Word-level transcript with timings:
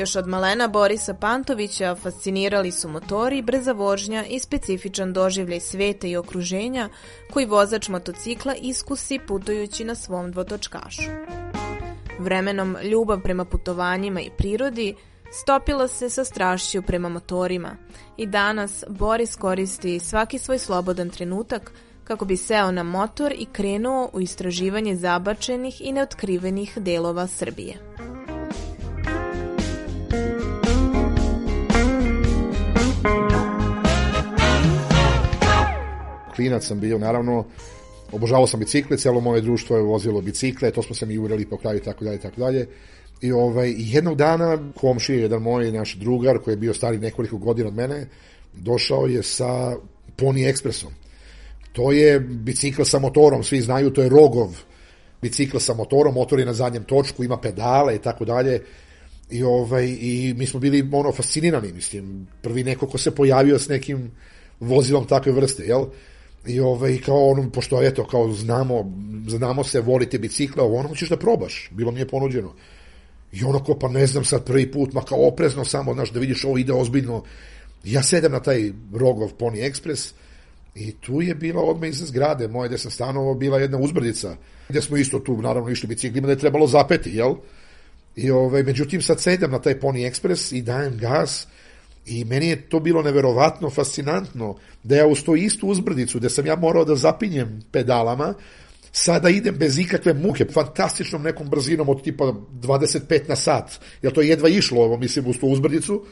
Još 0.00 0.16
od 0.16 0.26
malena 0.26 0.68
Borisa 0.68 1.14
Pantovića 1.14 1.94
fascinirali 1.94 2.72
su 2.72 2.88
motori, 2.88 3.42
brza 3.42 3.72
vožnja 3.72 4.24
i 4.26 4.38
specifičan 4.38 5.12
doživljaj 5.12 5.60
sveta 5.60 6.06
i 6.06 6.16
okruženja 6.16 6.88
koji 7.32 7.46
vozač 7.46 7.88
motocikla 7.88 8.54
iskusi 8.62 9.18
putujući 9.28 9.84
na 9.84 9.94
svom 9.94 10.32
dvotočkašu. 10.32 11.10
Vremenom 12.18 12.76
ljubav 12.82 13.20
prema 13.22 13.44
putovanjima 13.44 14.20
i 14.20 14.30
prirodi 14.38 14.94
stopila 15.42 15.88
se 15.88 16.10
sa 16.10 16.24
strašću 16.24 16.82
prema 16.82 17.08
motorima 17.08 17.76
i 18.16 18.26
danas 18.26 18.84
Boris 18.88 19.36
koristi 19.36 19.98
svaki 19.98 20.38
svoj 20.38 20.58
slobodan 20.58 21.10
trenutak 21.10 21.72
kako 22.04 22.24
bi 22.24 22.36
seo 22.36 22.70
na 22.70 22.82
motor 22.82 23.32
i 23.32 23.46
krenuo 23.52 24.10
u 24.12 24.20
istraživanje 24.20 24.96
zabačenih 24.96 25.80
i 25.80 25.92
neotkrivenih 25.92 26.78
delova 26.78 27.26
Srbije. 27.26 27.76
Klinac 36.40 36.64
sam 36.66 36.80
bio, 36.80 36.98
naravno, 36.98 37.44
obožavao 38.12 38.46
sam 38.46 38.60
bicikle, 38.60 38.96
celo 38.96 39.20
moje 39.20 39.40
društvo 39.40 39.76
je 39.76 39.82
vozilo 39.82 40.20
bicikle, 40.20 40.70
to 40.70 40.82
smo 40.82 40.94
se 40.94 41.06
mi 41.06 41.18
urali 41.18 41.44
po 41.46 41.56
kraju 41.56 41.80
tako 41.80 42.04
dalje 42.04 42.18
tako 42.18 42.40
dalje. 42.40 42.66
I 43.20 43.32
ovaj, 43.32 43.74
jednog 43.76 44.16
dana 44.16 44.58
komšije, 44.74 45.20
jedan 45.20 45.42
moj 45.42 45.72
naš 45.72 45.94
drugar 45.94 46.38
koji 46.38 46.52
je 46.52 46.56
bio 46.56 46.74
stari 46.74 46.98
nekoliko 46.98 47.36
godina 47.36 47.68
od 47.68 47.74
mene, 47.74 48.06
došao 48.54 49.06
je 49.06 49.22
sa 49.22 49.76
Pony 50.16 50.48
Expressom. 50.48 50.96
To 51.72 51.92
je 51.92 52.20
bicikl 52.20 52.82
sa 52.82 52.98
motorom, 52.98 53.44
svi 53.44 53.60
znaju, 53.60 53.90
to 53.90 54.02
je 54.02 54.08
Rogov 54.08 54.56
bicikl 55.22 55.58
sa 55.58 55.74
motorom, 55.74 56.14
motor 56.14 56.40
je 56.40 56.46
na 56.46 56.54
zadnjem 56.54 56.84
točku, 56.84 57.24
ima 57.24 57.36
pedale 57.36 57.96
i 57.96 57.98
tako 57.98 58.24
dalje. 58.24 58.62
I, 59.30 59.42
ovaj, 59.42 59.86
I 60.00 60.34
mi 60.36 60.46
smo 60.46 60.60
bili 60.60 60.88
ono 60.92 61.12
fascinirani, 61.12 61.72
mislim, 61.72 62.26
prvi 62.42 62.64
neko 62.64 62.86
ko 62.86 62.98
se 62.98 63.14
pojavio 63.14 63.58
s 63.58 63.68
nekim 63.68 64.10
vozilom 64.60 65.06
takve 65.06 65.32
vrste, 65.32 65.64
jel? 65.64 65.86
I 66.46 66.60
ovaj, 66.60 66.98
kao 66.98 67.28
ono, 67.28 67.50
pošto 67.50 67.82
eto, 67.82 68.06
kao 68.06 68.32
znamo, 68.32 68.92
znamo 69.26 69.64
se, 69.64 69.80
volite 69.80 70.18
bicikla, 70.18 70.64
ovo 70.64 70.78
ono 70.78 70.94
ćeš 70.94 71.08
da 71.08 71.16
probaš, 71.16 71.70
bilo 71.72 71.92
mi 71.92 72.00
je 72.00 72.08
ponuđeno. 72.08 72.54
I 73.32 73.44
ono 73.44 73.64
ko, 73.64 73.78
pa 73.78 73.88
ne 73.88 74.06
znam 74.06 74.24
sad 74.24 74.44
prvi 74.44 74.70
put, 74.72 74.92
ma 74.92 75.02
kao 75.02 75.26
oprezno 75.26 75.64
samo, 75.64 75.94
znaš, 75.94 76.10
da 76.10 76.20
vidiš 76.20 76.44
ovo 76.44 76.58
ide 76.58 76.72
ozbiljno. 76.72 77.22
Ja 77.84 78.02
sedem 78.02 78.32
na 78.32 78.40
taj 78.40 78.72
Rogov 78.94 79.30
Pony 79.38 79.70
Express 79.70 80.12
i 80.74 80.92
tu 80.92 81.22
je 81.22 81.34
bila 81.34 81.62
odmah 81.62 81.88
iza 81.88 82.06
zgrade 82.06 82.48
moje 82.48 82.68
gde 82.68 82.78
sam 82.78 82.90
stanovao, 82.90 83.34
bila 83.34 83.58
jedna 83.58 83.78
uzbrdica, 83.78 84.36
gde 84.68 84.82
smo 84.82 84.96
isto 84.96 85.18
tu, 85.18 85.42
naravno, 85.42 85.70
išli 85.70 85.88
biciklima, 85.88 86.26
da 86.26 86.32
je 86.32 86.38
trebalo 86.38 86.66
zapeti, 86.66 87.10
jel? 87.10 87.34
I 88.16 88.30
ovaj, 88.30 88.62
međutim, 88.62 89.02
sad 89.02 89.20
sedem 89.20 89.50
na 89.50 89.58
taj 89.58 89.80
Pony 89.80 90.10
Express 90.10 90.56
i 90.56 90.62
dajem 90.62 90.98
gas, 90.98 91.46
I 92.10 92.24
meni 92.24 92.48
je 92.48 92.68
to 92.68 92.80
bilo 92.80 93.02
neverovatno 93.02 93.70
fascinantno 93.70 94.56
da 94.82 94.96
ja 94.96 95.06
uz 95.06 95.22
to 95.22 95.36
istu 95.36 95.68
uzbrdicu, 95.68 96.18
da 96.18 96.28
sam 96.28 96.46
ja 96.46 96.56
morao 96.56 96.84
da 96.84 96.96
zapinjem 96.96 97.60
pedalama, 97.72 98.34
sada 98.92 99.30
idem 99.30 99.54
bez 99.54 99.78
ikakve 99.78 100.14
muke, 100.14 100.44
fantastičnom 100.52 101.22
nekom 101.22 101.48
brzinom 101.48 101.88
od 101.88 102.02
tipa 102.02 102.32
25 102.62 103.28
na 103.28 103.36
sat, 103.36 103.78
jer 104.02 104.12
to 104.12 104.20
je 104.20 104.28
jedva 104.28 104.48
išlo, 104.48 104.82
ovo, 104.82 104.96
mislim, 104.96 105.26
uz 105.26 105.38
tu 105.38 105.46
uzbrdicu, 105.46 106.02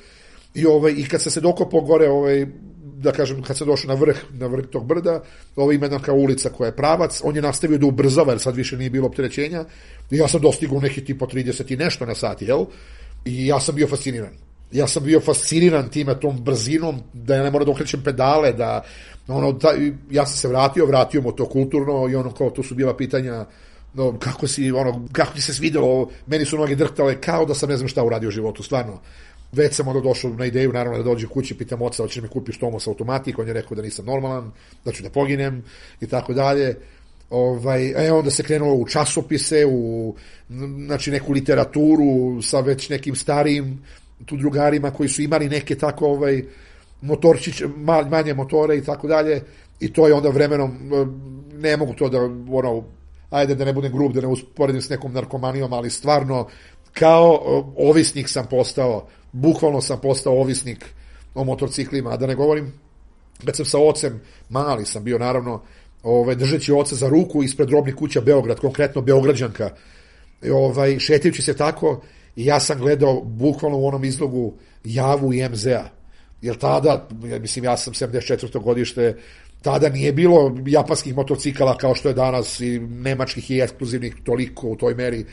i, 0.54 0.66
ovaj, 0.66 0.94
i 0.96 1.08
kad 1.08 1.22
sam 1.22 1.32
se 1.32 1.40
dokopao 1.40 1.80
gore, 1.80 2.08
ovaj, 2.08 2.46
da 2.82 3.12
kažem, 3.12 3.42
kad 3.42 3.58
se 3.58 3.64
došao 3.64 3.88
na 3.88 3.94
vrh, 3.94 4.16
na 4.30 4.46
vrh 4.46 4.66
tog 4.66 4.86
brda, 4.86 5.22
ovo 5.56 5.72
ima 5.72 5.86
jedna 5.86 5.98
kao 5.98 6.14
ulica 6.14 6.48
koja 6.50 6.68
je 6.68 6.76
pravac, 6.76 7.20
on 7.24 7.36
je 7.36 7.42
nastavio 7.42 7.78
da 7.78 7.86
ubrzava, 7.86 8.32
jer 8.32 8.40
sad 8.40 8.56
više 8.56 8.76
nije 8.76 8.90
bilo 8.90 9.06
opterećenja, 9.06 9.64
i 10.10 10.16
ja 10.16 10.28
sam 10.28 10.40
dostigao 10.40 10.80
neki 10.80 11.04
tipa 11.04 11.26
30 11.26 11.72
i 11.72 11.76
nešto 11.76 12.06
na 12.06 12.14
sat, 12.14 12.42
jel? 12.42 12.64
I 13.24 13.46
ja 13.46 13.60
sam 13.60 13.74
bio 13.74 13.86
fasciniran 13.86 14.47
ja 14.72 14.86
sam 14.86 15.04
bio 15.04 15.20
fasciniran 15.20 15.88
time, 15.88 16.20
tom 16.20 16.44
brzinom, 16.44 17.00
da 17.12 17.34
ja 17.34 17.42
ne 17.42 17.50
moram 17.50 17.66
da 17.66 17.72
okrećem 17.72 18.02
pedale, 18.04 18.52
da, 18.52 18.82
ono, 19.28 19.52
da, 19.52 19.68
ja 20.10 20.26
sam 20.26 20.36
se 20.36 20.48
vratio, 20.48 20.86
vratio 20.86 21.22
mu 21.22 21.32
to 21.32 21.46
kulturno 21.46 22.08
i 22.08 22.14
ono, 22.14 22.32
kao, 22.32 22.50
tu 22.50 22.62
su 22.62 22.74
bila 22.74 22.96
pitanja, 22.96 23.46
no, 23.94 24.18
kako 24.18 24.46
si, 24.46 24.72
ono, 24.72 25.08
kako 25.12 25.34
ti 25.34 25.42
se 25.42 25.54
svidelo, 25.54 26.08
meni 26.26 26.44
su 26.44 26.58
noge 26.58 26.74
drhtale, 26.74 27.20
kao 27.20 27.44
da 27.44 27.54
sam 27.54 27.68
ne 27.68 27.76
znam 27.76 27.88
šta 27.88 28.04
uradio 28.04 28.28
u 28.28 28.32
životu, 28.32 28.62
stvarno. 28.62 29.00
Već 29.52 29.74
sam 29.74 29.88
onda 29.88 30.00
došao 30.00 30.30
na 30.30 30.46
ideju, 30.46 30.72
naravno, 30.72 30.98
da 30.98 31.04
dođe 31.04 31.26
kući, 31.26 31.54
pitam 31.58 31.82
oca, 31.82 32.02
hoće 32.02 32.22
mi 32.22 32.28
kupiš 32.28 32.58
Tomos 32.58 32.86
automatik, 32.86 33.38
on 33.38 33.46
je 33.46 33.52
rekao 33.52 33.74
da 33.74 33.82
nisam 33.82 34.04
normalan, 34.04 34.52
da 34.84 34.92
ću 34.92 35.02
da 35.02 35.10
poginem 35.10 35.64
i 36.00 36.06
tako 36.06 36.32
dalje. 36.32 36.76
Ovaj, 37.30 38.06
e, 38.06 38.12
onda 38.12 38.30
se 38.30 38.42
krenulo 38.42 38.74
u 38.74 38.86
časopise, 38.86 39.66
u 39.66 40.14
znači, 40.86 41.10
neku 41.10 41.32
literaturu 41.32 42.42
sa 42.42 42.60
već 42.60 42.88
nekim 42.88 43.16
starijim 43.16 43.82
tu 44.26 44.36
drugarima 44.36 44.90
koji 44.90 45.08
su 45.08 45.22
imali 45.22 45.48
neke 45.48 45.74
tako 45.74 46.06
ovaj 46.06 46.42
motorčić, 47.00 47.62
manje 48.10 48.34
motore 48.34 48.76
i 48.76 48.84
tako 48.84 49.08
dalje 49.08 49.42
i 49.80 49.92
to 49.92 50.08
je 50.08 50.14
onda 50.14 50.28
vremenom 50.28 50.76
ne 51.52 51.76
mogu 51.76 51.94
to 51.94 52.08
da 52.08 52.18
ono 52.50 52.84
ajde 53.30 53.54
da 53.54 53.64
ne 53.64 53.72
budem 53.72 53.92
grub, 53.92 54.12
da 54.12 54.20
ne 54.20 54.26
usporedim 54.26 54.82
s 54.82 54.88
nekom 54.88 55.12
narkomanijom, 55.12 55.72
ali 55.72 55.90
stvarno 55.90 56.48
kao 56.92 57.40
ovisnik 57.76 58.28
sam 58.28 58.46
postao, 58.50 59.06
bukvalno 59.32 59.80
sam 59.80 60.00
postao 60.00 60.40
ovisnik 60.40 60.84
o 61.34 61.44
motorciklima, 61.44 62.10
a 62.10 62.16
da 62.16 62.26
ne 62.26 62.34
govorim 62.34 62.72
kad 63.44 63.56
sam 63.56 63.66
sa 63.66 63.78
ocem, 63.78 64.20
mali 64.48 64.84
sam 64.84 65.04
bio 65.04 65.18
naravno, 65.18 65.62
ovaj, 66.02 66.34
držeći 66.34 66.72
oca 66.72 66.94
za 66.94 67.08
ruku 67.08 67.42
ispred 67.42 67.70
robnih 67.70 67.94
kuća 67.94 68.20
Beograd, 68.20 68.60
konkretno 68.60 69.02
Beograđanka, 69.02 69.70
ovaj, 70.52 70.98
šetajući 70.98 71.42
se 71.42 71.56
tako, 71.56 72.00
I 72.36 72.44
ja 72.44 72.60
sam 72.60 72.78
gledao 72.78 73.20
bukvalno 73.20 73.78
u 73.78 73.86
onom 73.86 74.04
izlogu 74.04 74.54
Javu 74.84 75.34
i 75.34 75.48
MZ-a. 75.48 75.88
Jer 76.42 76.56
tada, 76.56 77.08
mislim, 77.40 77.64
ja 77.64 77.76
sam 77.76 77.94
74. 77.94 78.62
godište, 78.62 79.16
tada 79.62 79.88
nije 79.88 80.12
bilo 80.12 80.56
japanskih 80.66 81.16
motocikala 81.16 81.76
kao 81.76 81.94
što 81.94 82.08
je 82.08 82.14
danas 82.14 82.60
i 82.60 82.78
nemačkih 82.78 83.50
i 83.50 83.60
ekskluzivnih 83.60 84.14
toliko 84.24 84.68
u 84.68 84.76
toj 84.76 84.94
meri, 84.94 85.24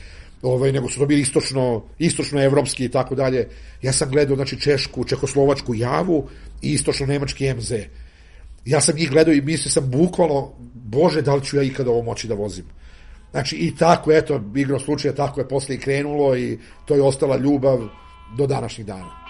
ovaj, 0.41 0.71
nego 0.71 0.89
su 0.89 0.99
to 0.99 1.05
bili 1.05 1.21
istočno, 1.21 1.83
istočno 1.99 2.43
evropski 2.43 2.85
i 2.85 2.89
tako 2.89 3.15
dalje. 3.15 3.47
Ja 3.81 3.93
sam 3.93 4.09
gledao 4.09 4.35
znači, 4.35 4.59
Češku, 4.59 5.03
Čehoslovačku 5.03 5.75
Javu 5.75 6.29
i 6.61 6.73
istočno 6.73 7.05
nemački 7.05 7.53
MZ. 7.53 7.71
Ja 8.65 8.81
sam 8.81 8.95
njih 8.95 9.09
gledao 9.09 9.33
i 9.33 9.41
mislio 9.41 9.71
sam 9.71 9.91
bukvalno, 9.91 10.51
bože, 10.73 11.21
da 11.21 11.35
li 11.35 11.45
ću 11.45 11.57
ja 11.57 11.63
ikada 11.63 11.91
ovo 11.91 12.03
moći 12.03 12.27
da 12.27 12.33
vozim. 12.33 12.65
Znači 13.35 13.55
i 13.55 13.75
tako, 13.75 14.11
eto, 14.11 14.41
igrom 14.55 14.79
slučaja 14.79 15.15
tako 15.15 15.39
je 15.39 15.47
posle 15.47 15.75
i 15.75 15.79
krenulo 15.79 16.37
i 16.37 16.59
to 16.85 16.95
je 16.95 17.01
ostala 17.01 17.37
ljubav 17.37 17.79
do 18.37 18.47
današnjih 18.47 18.87
dana. 18.87 19.24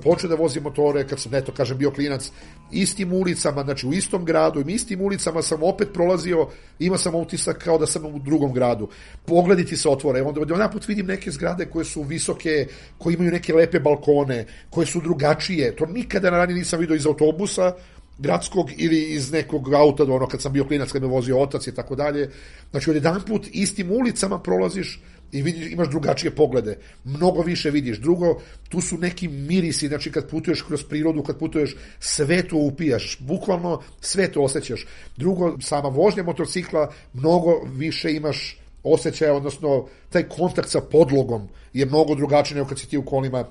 Počeo 0.00 0.30
da 0.30 0.34
vozim 0.34 0.62
motore, 0.62 1.06
kad 1.06 1.20
sam, 1.20 1.34
eto, 1.34 1.52
kažem, 1.52 1.78
bio 1.78 1.90
klinac, 1.90 2.30
istim 2.70 3.12
ulicama, 3.12 3.62
znači 3.62 3.86
u 3.86 3.92
istom 3.92 4.24
gradu, 4.24 4.64
istim 4.68 5.00
ulicama 5.00 5.42
sam 5.42 5.62
opet 5.62 5.88
prolazio, 5.92 6.48
ima 6.78 6.98
sam 6.98 7.14
utisak 7.14 7.58
kao 7.64 7.78
da 7.78 7.86
sam 7.86 8.06
u 8.06 8.18
drugom 8.18 8.52
gradu. 8.52 8.88
Pogledi 9.26 9.76
se 9.76 9.88
otvore, 9.88 10.22
onda 10.22 10.40
onda 10.40 10.56
naput 10.56 10.88
vidim 10.88 11.06
neke 11.06 11.30
zgrade 11.30 11.66
koje 11.66 11.84
su 11.84 12.02
visoke, 12.02 12.66
koje 12.98 13.14
imaju 13.14 13.32
neke 13.32 13.54
lepe 13.54 13.80
balkone, 13.80 14.46
koje 14.70 14.86
su 14.86 15.00
drugačije. 15.00 15.76
To 15.76 15.86
nikada 15.86 16.30
na 16.30 16.38
ranije 16.38 16.58
nisam 16.58 16.80
vidio 16.80 16.96
iz 16.96 17.06
autobusa, 17.06 17.72
gradskog 18.20 18.70
ili 18.76 19.12
iz 19.14 19.32
nekog 19.32 19.74
auta, 19.74 20.04
ono 20.04 20.26
kad 20.28 20.42
sam 20.42 20.52
bio 20.52 20.64
klinac, 20.64 20.92
kad 20.92 21.02
me 21.02 21.08
vozio 21.08 21.38
otac 21.38 21.66
i 21.66 21.74
tako 21.74 21.94
dalje. 21.94 22.30
Znači, 22.70 22.90
od 22.90 22.96
jedan 22.96 23.20
put 23.26 23.46
istim 23.52 23.90
ulicama 23.92 24.38
prolaziš 24.38 25.02
i 25.32 25.42
vidiš, 25.42 25.72
imaš 25.72 25.88
drugačije 25.88 26.30
poglede. 26.30 26.78
Mnogo 27.04 27.42
više 27.42 27.70
vidiš. 27.70 27.98
Drugo, 27.98 28.40
tu 28.68 28.80
su 28.80 28.98
neki 28.98 29.28
mirisi, 29.28 29.88
znači 29.88 30.12
kad 30.12 30.30
putuješ 30.30 30.62
kroz 30.62 30.84
prirodu, 30.84 31.22
kad 31.22 31.38
putuješ, 31.38 31.76
sve 32.00 32.48
to 32.48 32.56
upijaš. 32.56 33.18
Bukvalno 33.20 33.82
sve 34.00 34.32
to 34.32 34.42
osjećaš. 34.42 34.86
Drugo, 35.16 35.56
sama 35.60 35.88
vožnja 35.88 36.22
motocikla, 36.22 36.92
mnogo 37.12 37.60
više 37.66 38.12
imaš 38.12 38.58
osjećaja, 38.82 39.34
odnosno 39.34 39.86
taj 40.10 40.28
kontakt 40.28 40.70
sa 40.70 40.80
podlogom 40.80 41.48
je 41.72 41.86
mnogo 41.86 42.14
drugačiji 42.14 42.56
nego 42.56 42.68
kad 42.68 42.78
si 42.78 42.88
ti 42.88 42.98
u 42.98 43.04
kolima 43.04 43.44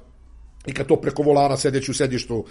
i 0.65 0.73
kad 0.73 0.87
to 0.87 0.95
preko 0.95 1.23
volana 1.23 1.57
sedeći 1.57 1.91
u 1.91 1.93
sedištu 1.93 2.45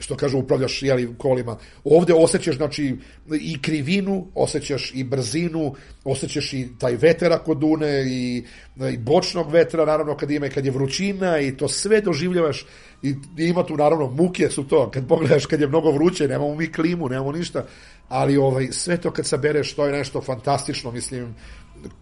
što 0.00 0.16
kažu 0.16 0.38
upravljaš 0.38 0.82
jeli, 0.82 1.14
kolima. 1.18 1.56
Ovde 1.84 2.14
osjećaš 2.14 2.56
znači 2.56 2.96
i 3.40 3.62
krivinu, 3.62 4.26
osjećaš 4.34 4.92
i 4.94 5.04
brzinu, 5.04 5.74
osjećaš 6.04 6.52
i 6.52 6.68
taj 6.78 6.96
veter 6.96 7.32
ako 7.32 7.54
dune 7.54 8.04
i, 8.06 8.44
i 8.92 8.98
bočnog 8.98 9.50
vetra 9.50 9.84
naravno 9.84 10.16
kad 10.16 10.30
ima 10.30 10.46
i 10.46 10.50
kad 10.50 10.64
je 10.64 10.70
vrućina 10.70 11.38
i 11.38 11.56
to 11.56 11.68
sve 11.68 12.00
doživljavaš 12.00 12.66
i, 13.02 13.08
i 13.38 13.44
ima 13.44 13.66
tu 13.66 13.76
naravno 13.76 14.10
muke 14.10 14.50
su 14.50 14.64
to 14.64 14.90
kad 14.90 15.08
pogledaš 15.08 15.46
kad 15.46 15.60
je 15.60 15.68
mnogo 15.68 15.90
vruće, 15.90 16.28
nemamo 16.28 16.54
mi 16.54 16.72
klimu, 16.72 17.08
nemamo 17.08 17.32
ništa, 17.32 17.64
ali 18.08 18.36
ovaj 18.36 18.68
sve 18.72 18.96
to 18.96 19.10
kad 19.10 19.26
sabereš 19.26 19.74
to 19.74 19.86
je 19.86 19.92
nešto 19.92 20.20
fantastično, 20.20 20.92
mislim 20.92 21.34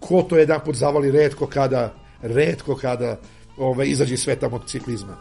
ko 0.00 0.22
to 0.22 0.38
jedan 0.38 0.60
put 0.64 0.76
zavali 0.76 1.10
redko 1.10 1.46
kada 1.46 1.94
redko 2.22 2.74
kada 2.74 3.20
ovaj, 3.58 3.86
izađe 3.88 4.14
iz 4.14 4.20
sveta 4.20 4.48
motociklizma. 4.48 5.16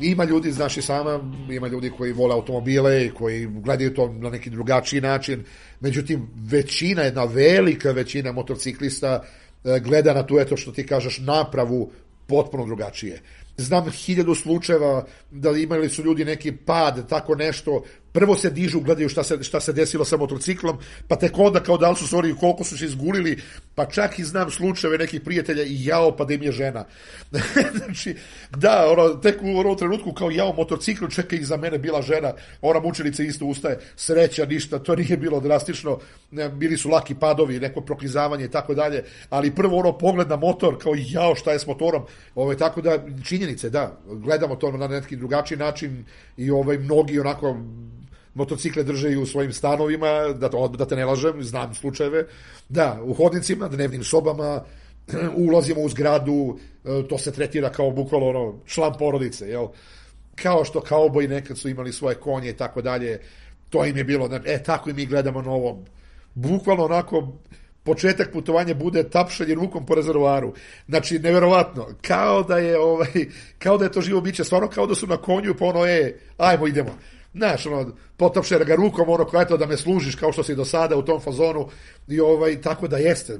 Ima 0.00 0.24
ljudi, 0.24 0.52
znaš 0.52 0.76
i 0.76 0.82
sama, 0.82 1.20
ima 1.50 1.68
ljudi 1.68 1.90
koji 1.90 2.12
vole 2.12 2.34
automobile 2.34 3.06
i 3.06 3.10
koji 3.10 3.46
gledaju 3.46 3.94
to 3.94 4.12
na 4.12 4.30
neki 4.30 4.50
drugačiji 4.50 5.00
način, 5.00 5.44
međutim, 5.80 6.28
većina, 6.36 7.02
jedna 7.02 7.24
velika 7.24 7.90
većina 7.90 8.32
motociklista 8.32 9.24
e, 9.64 9.80
gleda 9.80 10.14
na 10.14 10.26
tu, 10.26 10.38
eto 10.38 10.56
što 10.56 10.72
ti 10.72 10.86
kažeš, 10.86 11.18
napravu 11.18 11.90
potpuno 12.26 12.66
drugačije. 12.66 13.20
Znam 13.58 13.90
hiljadu 13.90 14.34
slučajeva 14.34 15.04
da 15.30 15.50
imali 15.50 15.88
su 15.88 16.02
ljudi 16.02 16.24
neki 16.24 16.52
pad, 16.52 17.08
tako 17.08 17.34
nešto, 17.34 17.82
prvo 18.12 18.36
se 18.36 18.50
dižu, 18.50 18.80
gledaju 18.80 19.08
šta 19.08 19.22
se, 19.22 19.42
šta 19.42 19.60
se 19.60 19.72
desilo 19.72 20.04
sa 20.04 20.16
motociklom, 20.16 20.78
pa 21.08 21.16
tek 21.16 21.38
onda 21.38 21.60
kao 21.60 21.76
da 21.78 21.90
li 21.90 21.96
su 21.96 22.06
stvari 22.06 22.34
koliko 22.40 22.64
su 22.64 22.78
se 22.78 22.84
izgulili, 22.84 23.38
pa 23.74 23.86
čak 23.86 24.18
i 24.18 24.24
znam 24.24 24.50
slučajeve 24.50 24.98
nekih 24.98 25.20
prijatelja 25.20 25.62
i 25.62 25.84
jao, 25.84 26.16
pa 26.16 26.24
da 26.24 26.34
im 26.34 26.42
je 26.42 26.52
žena. 26.52 26.84
znači, 27.78 28.16
da, 28.56 28.86
ono, 28.90 29.08
tek 29.08 29.42
u 29.42 29.58
onom 29.58 29.76
trenutku 29.76 30.12
kao 30.12 30.30
jao 30.30 30.52
motocikl, 30.52 31.04
ih 31.30 31.46
za 31.46 31.56
mene 31.56 31.78
bila 31.78 32.02
žena, 32.02 32.32
ona 32.60 32.80
mučenica 32.80 33.22
isto 33.22 33.46
ustaje, 33.46 33.78
sreća, 33.96 34.46
ništa, 34.46 34.78
to 34.78 34.96
nije 34.96 35.16
bilo 35.16 35.40
drastično, 35.40 35.98
bili 36.52 36.76
su 36.76 36.88
laki 36.88 37.14
padovi, 37.14 37.60
neko 37.60 37.80
proklizavanje 37.80 38.44
i 38.44 38.50
tako 38.50 38.74
dalje, 38.74 39.04
ali 39.30 39.54
prvo 39.54 39.78
ono 39.78 39.98
pogled 39.98 40.28
na 40.28 40.36
motor, 40.36 40.78
kao 40.82 40.94
jao, 40.96 41.34
šta 41.34 41.52
je 41.52 41.58
s 41.58 41.66
motorom, 41.66 42.02
ovaj, 42.34 42.56
tako 42.56 42.80
da, 42.80 42.98
činjenice, 43.48 43.70
da, 43.70 43.98
gledamo 44.06 44.56
to 44.56 44.72
na 44.72 44.88
neki 44.88 45.16
drugačiji 45.16 45.58
način 45.58 46.04
i 46.36 46.50
ovaj, 46.50 46.78
mnogi 46.78 47.20
onako 47.20 47.56
motocikle 48.34 48.84
drže 48.84 49.12
i 49.12 49.16
u 49.16 49.26
svojim 49.26 49.52
stanovima, 49.52 50.32
da, 50.34 50.48
to, 50.48 50.68
da 50.68 50.86
te 50.86 50.96
ne 50.96 51.04
lažem, 51.04 51.42
znam 51.42 51.74
slučajeve, 51.74 52.26
da, 52.68 53.00
u 53.02 53.14
hodnicima, 53.14 53.68
dnevnim 53.68 54.04
sobama, 54.04 54.64
ulazimo 55.48 55.80
u 55.80 55.88
zgradu, 55.88 56.58
e, 56.84 57.08
to 57.08 57.18
se 57.18 57.32
tretira 57.32 57.70
kao 57.70 57.90
bukvalno 57.90 58.28
ono, 58.28 58.60
član 58.66 58.92
porodice, 58.98 59.48
jel? 59.48 59.68
Kao 60.34 60.64
što 60.64 60.80
kauboji 60.80 61.28
nekad 61.28 61.58
su 61.58 61.68
imali 61.68 61.92
svoje 61.92 62.14
konje 62.14 62.50
i 62.50 62.56
tako 62.56 62.82
dalje, 62.82 63.20
to 63.70 63.84
im 63.84 63.96
je 63.96 64.04
bilo, 64.04 64.28
e, 64.44 64.62
tako 64.62 64.90
i 64.90 64.94
mi 64.94 65.06
gledamo 65.06 65.42
na 65.42 65.50
ovom. 65.50 65.84
Bukvalno 66.34 66.84
onako, 66.84 67.32
početak 67.88 68.32
putovanja 68.32 68.74
bude 68.74 69.02
tapšanje 69.08 69.54
rukom 69.54 69.86
po 69.86 69.94
rezervoaru. 69.94 70.52
Znači, 70.88 71.18
neverovatno, 71.18 71.86
kao 72.02 72.42
da 72.42 72.58
je, 72.58 72.78
ovaj, 72.78 73.26
kao 73.58 73.78
da 73.78 73.84
je 73.84 73.92
to 73.92 74.00
živo 74.00 74.20
biće, 74.20 74.44
stvarno 74.44 74.68
kao 74.68 74.86
da 74.86 74.94
su 74.94 75.06
na 75.06 75.16
konju, 75.16 75.54
pa 75.58 75.64
ono, 75.64 75.86
e, 75.86 76.18
ajmo, 76.36 76.66
idemo. 76.66 76.98
Znaš, 77.34 77.66
ono, 77.66 77.92
potapše 78.16 78.58
ga 78.58 78.74
rukom, 78.74 79.08
ono, 79.08 79.24
kao 79.24 79.42
eto 79.42 79.56
da 79.56 79.66
me 79.66 79.76
služiš 79.76 80.14
kao 80.14 80.32
što 80.32 80.42
si 80.42 80.54
do 80.54 80.64
sada 80.64 80.96
u 80.96 81.02
tom 81.02 81.20
fazonu 81.20 81.68
i 82.08 82.20
ovaj, 82.20 82.60
tako 82.60 82.88
da 82.88 82.96
jeste, 82.96 83.38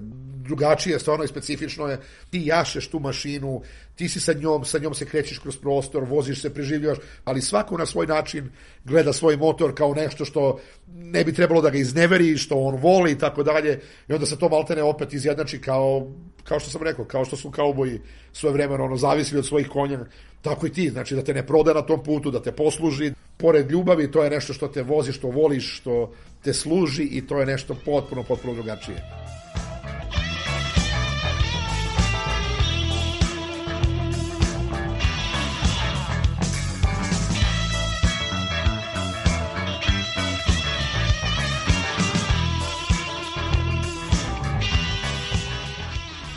drugačije, 0.49 0.99
stvarno 0.99 1.25
i 1.25 1.29
specifično 1.29 1.87
je, 1.87 2.01
ti 2.31 2.43
jašeš 2.47 2.89
tu 2.89 2.99
mašinu, 3.01 3.63
ti 3.95 4.09
si 4.09 4.21
sa 4.21 4.33
njom, 4.33 4.65
sa 4.65 4.79
njom 4.79 4.95
se 4.95 5.07
krećeš 5.07 5.39
kroz 5.39 5.57
prostor, 5.57 6.05
voziš 6.05 6.43
se, 6.43 6.55
preživljaš, 6.55 6.99
ali 7.25 7.43
svako 7.43 7.79
na 7.79 7.87
svoj 7.87 8.07
način 8.07 8.51
gleda 8.85 9.13
svoj 9.13 9.37
motor 9.37 9.75
kao 9.75 9.95
nešto 9.95 10.25
što 10.25 10.61
ne 10.87 11.25
bi 11.25 11.35
trebalo 11.35 11.63
da 11.63 11.71
ga 11.71 11.79
izneveri, 11.79 12.37
što 12.37 12.59
on 12.59 12.77
voli 12.77 13.13
i 13.13 13.19
tako 13.19 13.43
dalje, 13.43 13.81
i 14.09 14.13
onda 14.13 14.27
se 14.27 14.39
to 14.39 14.49
maltene 14.49 14.83
opet 14.83 15.13
izjednači 15.13 15.61
kao, 15.61 16.09
kao 16.45 16.61
što 16.61 16.71
sam 16.71 16.83
rekao, 16.83 17.05
kao 17.05 17.25
što 17.25 17.37
su 17.37 17.51
kauboji 17.51 18.01
svoje 18.33 18.53
vremena 18.53 18.85
ono, 18.85 18.97
zavisili 18.97 19.39
od 19.39 19.47
svojih 19.47 19.69
konja, 19.69 20.01
tako 20.43 20.67
i 20.67 20.73
ti, 20.73 20.91
znači 20.91 21.15
da 21.15 21.23
te 21.23 21.35
ne 21.35 21.47
prode 21.47 21.75
na 21.75 21.83
tom 21.83 22.03
putu, 22.05 22.31
da 22.31 22.43
te 22.43 22.53
posluži, 22.53 23.13
pored 23.37 23.71
ljubavi, 23.71 24.11
to 24.11 24.25
je 24.25 24.31
nešto 24.31 24.53
što 24.53 24.69
te 24.69 24.83
vozi, 24.83 25.13
što 25.13 25.29
voliš, 25.29 25.77
što 25.81 26.13
te 26.43 26.53
služi 26.53 27.03
i 27.03 27.27
to 27.27 27.41
je 27.41 27.47
nešto 27.47 27.77
potpuno, 27.85 28.23
potpuno 28.23 28.55
drugačije. 28.55 29.18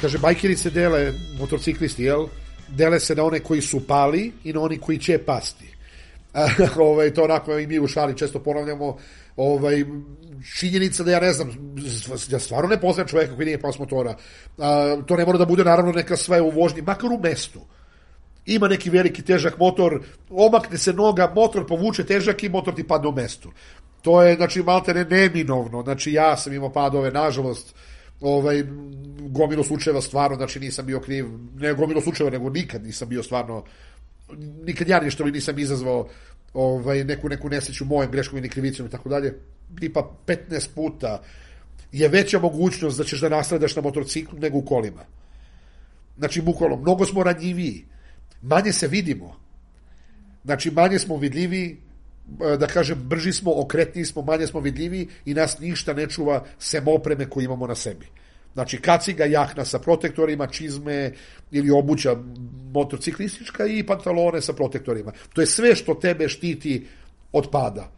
Kaže, 0.01 0.17
bajkeri 0.17 0.55
se 0.58 0.70
dele, 0.70 1.13
motociklisti, 1.39 2.03
jel? 2.03 2.27
Dele 2.67 3.00
se 3.00 3.15
na 3.15 3.24
one 3.24 3.39
koji 3.39 3.62
su 3.62 3.88
pali 3.88 4.31
i 4.43 4.53
na 4.53 4.62
oni 4.62 4.77
koji 4.77 4.98
će 4.98 5.17
pasti. 5.17 5.72
ovaj, 6.79 7.13
to 7.13 7.24
onako 7.24 7.58
i 7.60 7.67
mi 7.67 7.79
u 7.79 7.88
šali 7.88 8.17
često 8.17 8.39
ponavljamo, 8.39 8.98
ovaj, 9.36 9.86
činjenica 10.58 11.03
da 11.03 11.12
ja 11.12 11.20
ne 11.20 11.34
znam, 11.34 11.75
ja 12.29 12.39
stvarno 12.39 12.70
ne 12.70 12.81
poznajem 12.81 13.08
čoveka 13.08 13.36
koji 13.36 13.46
nije 13.46 13.62
pas 13.62 13.79
motora. 13.79 14.15
A, 14.58 14.98
to 15.08 15.15
ne 15.15 15.25
mora 15.25 15.38
da 15.38 15.46
bude 15.46 15.63
naravno 15.63 15.91
neka 15.91 16.17
sve 16.17 16.41
u 16.41 16.50
vožnji, 16.50 16.81
makar 16.81 17.12
u 17.12 17.20
mestu. 17.20 17.62
Ima 18.46 18.67
neki 18.67 18.89
veliki 18.89 19.22
težak 19.22 19.58
motor, 19.60 20.01
omakne 20.29 20.77
se 20.77 20.93
noga, 20.93 21.31
motor 21.36 21.67
povuče 21.67 22.05
težak 22.05 22.43
i 22.43 22.50
motor 22.50 22.75
ti 22.75 22.88
padne 22.88 23.10
u 23.10 23.12
mestu. 23.12 23.51
To 24.01 24.22
je, 24.24 24.36
znači, 24.36 24.63
malte 24.63 24.93
ne 24.93 25.05
neminovno. 25.05 25.84
Znači, 25.84 26.13
ja 26.13 26.38
sam 26.38 26.53
imao 26.53 26.72
padove, 26.72 27.12
nažalost, 27.12 27.75
ovaj, 28.21 28.63
gomilo 29.19 29.63
slučajeva 29.63 30.01
stvarno, 30.01 30.37
znači 30.37 30.59
nisam 30.59 30.85
bio 30.85 30.99
kriv, 30.99 31.25
ne 31.55 31.73
gomilo 31.73 32.01
slučajeva, 32.01 32.31
nego 32.31 32.49
nikad 32.49 32.83
nisam 32.83 33.09
bio 33.09 33.23
stvarno, 33.23 33.63
nikad 34.65 34.87
ja 34.87 34.99
ništa 34.99 35.23
nisam 35.23 35.59
izazvao 35.59 36.07
ovaj, 36.53 37.03
neku, 37.03 37.29
neku 37.29 37.49
nesreću 37.49 37.85
mojem 37.85 38.11
greškom 38.11 38.37
ili 38.37 38.49
krivicom 38.49 38.85
i 38.85 38.89
tako 38.89 39.09
dalje, 39.09 39.39
tipa 39.79 40.11
15 40.27 40.67
puta 40.75 41.21
je 41.91 42.07
veća 42.07 42.39
mogućnost 42.39 42.97
da 42.97 43.03
ćeš 43.03 43.21
da 43.21 43.29
nastradaš 43.29 43.75
na 43.75 43.81
motorciklu 43.81 44.39
nego 44.39 44.57
u 44.57 44.65
kolima. 44.65 45.05
Znači, 46.17 46.41
bukvalno, 46.41 46.75
mnogo 46.75 47.05
smo 47.05 47.23
ranjiviji, 47.23 47.85
manje 48.41 48.73
se 48.73 48.87
vidimo, 48.87 49.35
znači 50.43 50.71
manje 50.71 50.99
smo 50.99 51.17
vidljivi, 51.17 51.77
E, 51.81 51.90
da 52.59 52.67
kažem, 52.67 52.97
brži 53.03 53.33
smo, 53.33 53.53
okretniji 53.55 54.05
smo, 54.05 54.21
manje 54.21 54.47
smo 54.47 54.59
vidljivi 54.59 55.07
i 55.25 55.33
nas 55.33 55.59
ništa 55.59 55.93
ne 55.93 56.07
čuva 56.07 56.43
sem 56.59 56.87
opreme 56.87 57.29
koju 57.29 57.43
imamo 57.43 57.67
na 57.67 57.75
sebi. 57.75 58.07
Znači, 58.53 58.77
kaciga, 58.77 59.25
jahna 59.25 59.65
sa 59.65 59.79
protektorima, 59.79 60.47
čizme 60.47 61.13
ili 61.51 61.71
obuća 61.71 62.15
motociklistička 62.73 63.65
i 63.65 63.85
pantalone 63.85 64.41
sa 64.41 64.53
protektorima. 64.53 65.11
To 65.33 65.41
je 65.41 65.47
sve 65.47 65.75
što 65.75 65.93
tebe 65.93 66.27
štiti 66.29 66.87
od 67.31 67.47
pada. 67.51 67.91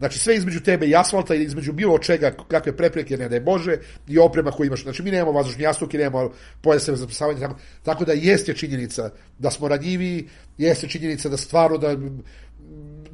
Znači, 0.00 0.18
sve 0.18 0.36
između 0.36 0.60
tebe 0.60 0.86
i 0.86 0.96
asfalta 0.96 1.34
ili 1.34 1.44
između 1.44 1.72
bilo 1.72 1.98
čega, 1.98 2.30
kakve 2.48 2.76
prepreke, 2.76 3.16
ne 3.16 3.28
daj 3.28 3.40
Bože, 3.40 3.76
i 4.08 4.18
oprema 4.18 4.50
koju 4.50 4.66
imaš. 4.66 4.82
Znači, 4.82 5.02
mi 5.02 5.10
nemamo 5.10 5.32
vazdušni 5.32 5.62
jastuk 5.62 5.94
i 5.94 5.98
nemamo 5.98 6.30
pojaseve 6.60 6.96
za 6.96 7.04
spasavanje. 7.04 7.48
Tako, 7.82 8.04
da 8.04 8.12
jeste 8.12 8.54
činjenica 8.54 9.10
da 9.38 9.50
smo 9.50 9.68
ranjivi, 9.68 10.28
jeste 10.58 10.88
činjenica 10.88 11.28
da 11.28 11.36
stvarno 11.36 11.78
da 11.78 11.96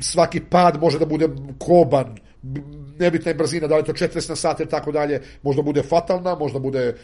svaki 0.00 0.40
pad 0.40 0.80
može 0.80 0.98
da 0.98 1.06
bude 1.06 1.28
koban, 1.58 2.16
nebitna 2.98 3.30
je 3.30 3.34
brzina, 3.34 3.66
da 3.66 3.76
li 3.76 3.84
to 3.84 3.92
40 3.92 4.28
na 4.28 4.36
sat 4.36 4.60
ili 4.60 4.68
tako 4.68 4.92
dalje, 4.92 5.22
možda 5.42 5.62
bude 5.62 5.82
fatalna, 5.82 6.34
možda 6.34 6.58
bude 6.58 6.96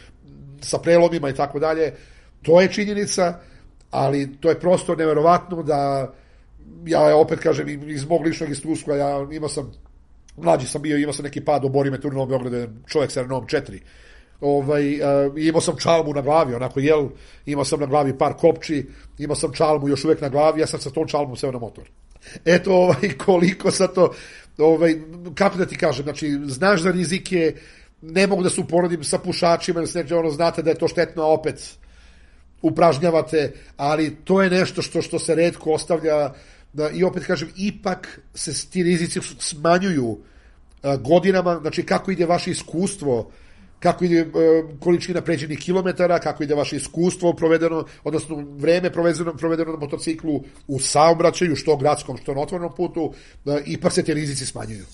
sa 0.61 0.77
prelomima 0.77 1.29
i 1.29 1.35
tako 1.35 1.59
dalje. 1.59 1.93
To 2.41 2.61
je 2.61 2.71
činjenica, 2.71 3.39
ali 3.91 4.37
to 4.39 4.49
je 4.49 4.59
prosto 4.59 4.95
neverovatno 4.95 5.63
da 5.63 6.13
ja 6.85 7.17
opet 7.17 7.39
kažem 7.39 7.89
iz 7.89 8.05
mog 8.05 8.21
ličnog 8.21 8.49
iskustva, 8.49 8.95
ja 8.95 9.27
imao 9.31 9.49
sam 9.49 9.71
mlađi 10.37 10.67
sam 10.67 10.81
bio, 10.81 10.97
imao 10.97 11.13
sam 11.13 11.23
neki 11.23 11.45
pad, 11.45 11.65
obori 11.65 11.91
me 11.91 11.99
u 12.21 12.25
Beogradu, 12.25 12.67
čovjek 12.87 13.11
sa 13.11 13.21
Renault 13.21 13.45
4. 13.45 13.79
Ovaj, 14.41 14.95
uh, 14.95 15.33
imao 15.37 15.61
sam 15.61 15.77
čalmu 15.77 16.13
na 16.13 16.21
glavi, 16.21 16.55
onako 16.55 16.79
jel, 16.79 17.09
imao 17.45 17.65
sam 17.65 17.79
na 17.79 17.85
glavi 17.85 18.17
par 18.17 18.33
kopči, 18.33 18.89
imao 19.17 19.35
sam 19.35 19.53
čalmu 19.53 19.87
još 19.87 20.05
uvek 20.05 20.21
na 20.21 20.29
glavi, 20.29 20.61
ja 20.61 20.67
sam 20.67 20.79
sa 20.79 20.89
tom 20.89 21.07
čalmom 21.07 21.35
seo 21.35 21.51
na 21.51 21.59
motor. 21.59 21.83
Eto, 22.45 22.73
ovaj, 22.73 23.17
koliko 23.25 23.71
sa 23.71 23.87
to, 23.87 24.13
ovaj, 24.57 24.95
kako 25.35 25.57
da 25.57 25.65
ti 25.65 25.77
kažem, 25.77 26.03
znači, 26.03 26.39
znaš 26.45 26.81
za 26.81 26.91
rizike, 26.91 27.55
ne 28.01 28.27
mogu 28.27 28.43
da 28.43 28.49
se 28.49 28.61
uporedim 28.61 29.03
sa 29.03 29.17
pušačima, 29.17 29.79
da 29.81 29.87
se 29.87 30.15
ono, 30.15 30.29
znate 30.29 30.61
da 30.61 30.69
je 30.69 30.77
to 30.77 30.87
štetno, 30.87 31.23
a 31.23 31.33
opet 31.33 31.77
upražnjavate, 32.61 33.51
ali 33.77 34.15
to 34.23 34.41
je 34.41 34.49
nešto 34.49 34.81
što 34.81 35.01
što 35.01 35.19
se 35.19 35.35
redko 35.35 35.71
ostavlja 35.71 36.33
da, 36.73 36.89
i 36.89 37.03
opet 37.03 37.25
kažem, 37.25 37.49
ipak 37.55 38.19
se 38.33 38.69
ti 38.69 38.83
rizici 38.83 39.19
smanjuju 39.39 40.17
godinama, 40.99 41.59
znači 41.61 41.83
kako 41.83 42.11
ide 42.11 42.25
vaše 42.25 42.51
iskustvo, 42.51 43.31
kako 43.83 44.05
ide 44.05 44.21
a, 44.21 44.25
količina 44.79 45.21
pređenih 45.21 45.59
kilometara, 45.59 46.19
kako 46.19 46.43
ide 46.43 46.55
vaše 46.55 46.75
iskustvo 46.75 47.33
provedeno, 47.33 47.85
odnosno 48.03 48.43
vreme 48.57 48.91
provedeno, 48.91 49.33
provedeno 49.33 49.71
na 49.71 49.77
motociklu 49.77 50.43
u 50.67 50.79
saobraćaju, 50.79 51.55
što 51.55 51.77
gradskom, 51.77 52.17
što 52.17 52.33
na 52.33 52.41
otvorenom 52.41 52.75
putu, 52.75 53.13
a, 53.45 53.59
ipak 53.65 53.93
se 53.93 54.03
ti 54.03 54.13
rizici 54.13 54.45
smanjuju. 54.45 54.85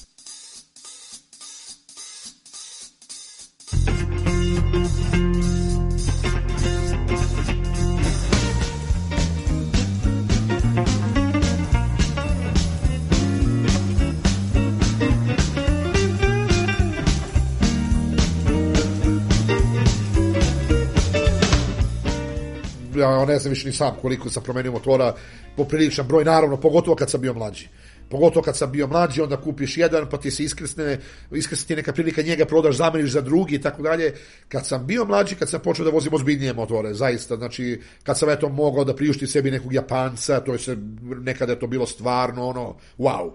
Ja 23.20 23.26
ne 23.26 23.40
znam 23.40 23.50
više 23.50 23.68
ni 23.68 23.74
sam 23.74 23.96
koliko 24.02 24.30
sam 24.30 24.44
promenio 24.44 24.72
motora, 24.72 25.14
popriličan 25.58 26.08
broj, 26.08 26.26
naravno, 26.26 26.58
pogotovo 26.58 26.96
kad 26.96 27.10
sam 27.10 27.22
bio 27.22 27.34
mlađi. 27.34 27.68
Pogotovo 28.10 28.44
kad 28.44 28.58
sam 28.58 28.72
bio 28.72 28.88
mlađi, 28.88 29.22
onda 29.22 29.38
kupiš 29.38 29.78
jedan, 29.78 30.10
pa 30.10 30.18
ti 30.18 30.32
se 30.32 30.44
iskrsne, 30.44 31.00
iskrsne 31.32 31.68
ti 31.68 31.76
neka 31.76 31.94
prilika, 31.94 32.22
njega 32.22 32.46
prodaš, 32.46 32.76
zameniš 32.76 33.12
za 33.12 33.22
drugi 33.22 33.56
i 33.56 33.62
tako 33.62 33.82
dalje. 33.82 34.14
Kad 34.48 34.68
sam 34.68 34.88
bio 34.88 35.06
mlađi, 35.06 35.36
kad 35.36 35.50
sam 35.50 35.60
počeo 35.60 35.86
da 35.86 35.92
vozim 35.92 36.14
ozbiljnije 36.14 36.54
motore, 36.54 36.94
zaista, 36.94 37.36
znači, 37.36 37.82
kad 38.04 38.18
sam 38.18 38.30
eto 38.30 38.50
mogao 38.50 38.84
da 38.84 38.96
priušti 38.96 39.28
sebi 39.28 39.52
nekog 39.52 39.74
Japanca, 39.74 40.40
to 40.40 40.54
je 40.54 40.60
se, 40.60 40.78
nekada 41.02 41.54
je 41.54 41.60
to 41.60 41.68
bilo 41.68 41.86
stvarno, 41.86 42.48
ono, 42.48 42.76
wow 42.98 43.32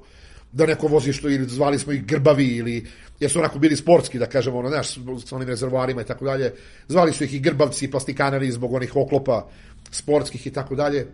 da 0.54 0.66
neko 0.66 0.86
vozi 0.86 1.12
što 1.12 1.28
ili 1.28 1.48
zvali 1.48 1.78
smo 1.78 1.92
ih 1.92 2.06
grbavi 2.06 2.46
ili 2.46 2.86
jer 3.20 3.30
su 3.30 3.38
onako 3.38 3.58
bili 3.58 3.76
sportski 3.76 4.18
da 4.18 4.26
kažemo 4.26 4.58
ono 4.58 4.68
znaš 4.68 4.94
sa 5.26 5.36
onim 5.36 5.48
rezervoarima 5.48 6.02
i 6.02 6.04
tako 6.04 6.24
dalje 6.24 6.52
zvali 6.88 7.12
su 7.12 7.24
ih 7.24 7.34
i 7.34 7.38
grbavci 7.38 7.90
plastikanari 7.90 8.50
zbog 8.50 8.72
onih 8.72 8.96
oklopa 8.96 9.48
sportskih 9.94 10.46
i 10.46 10.50
tako 10.50 10.74
dalje. 10.74 11.06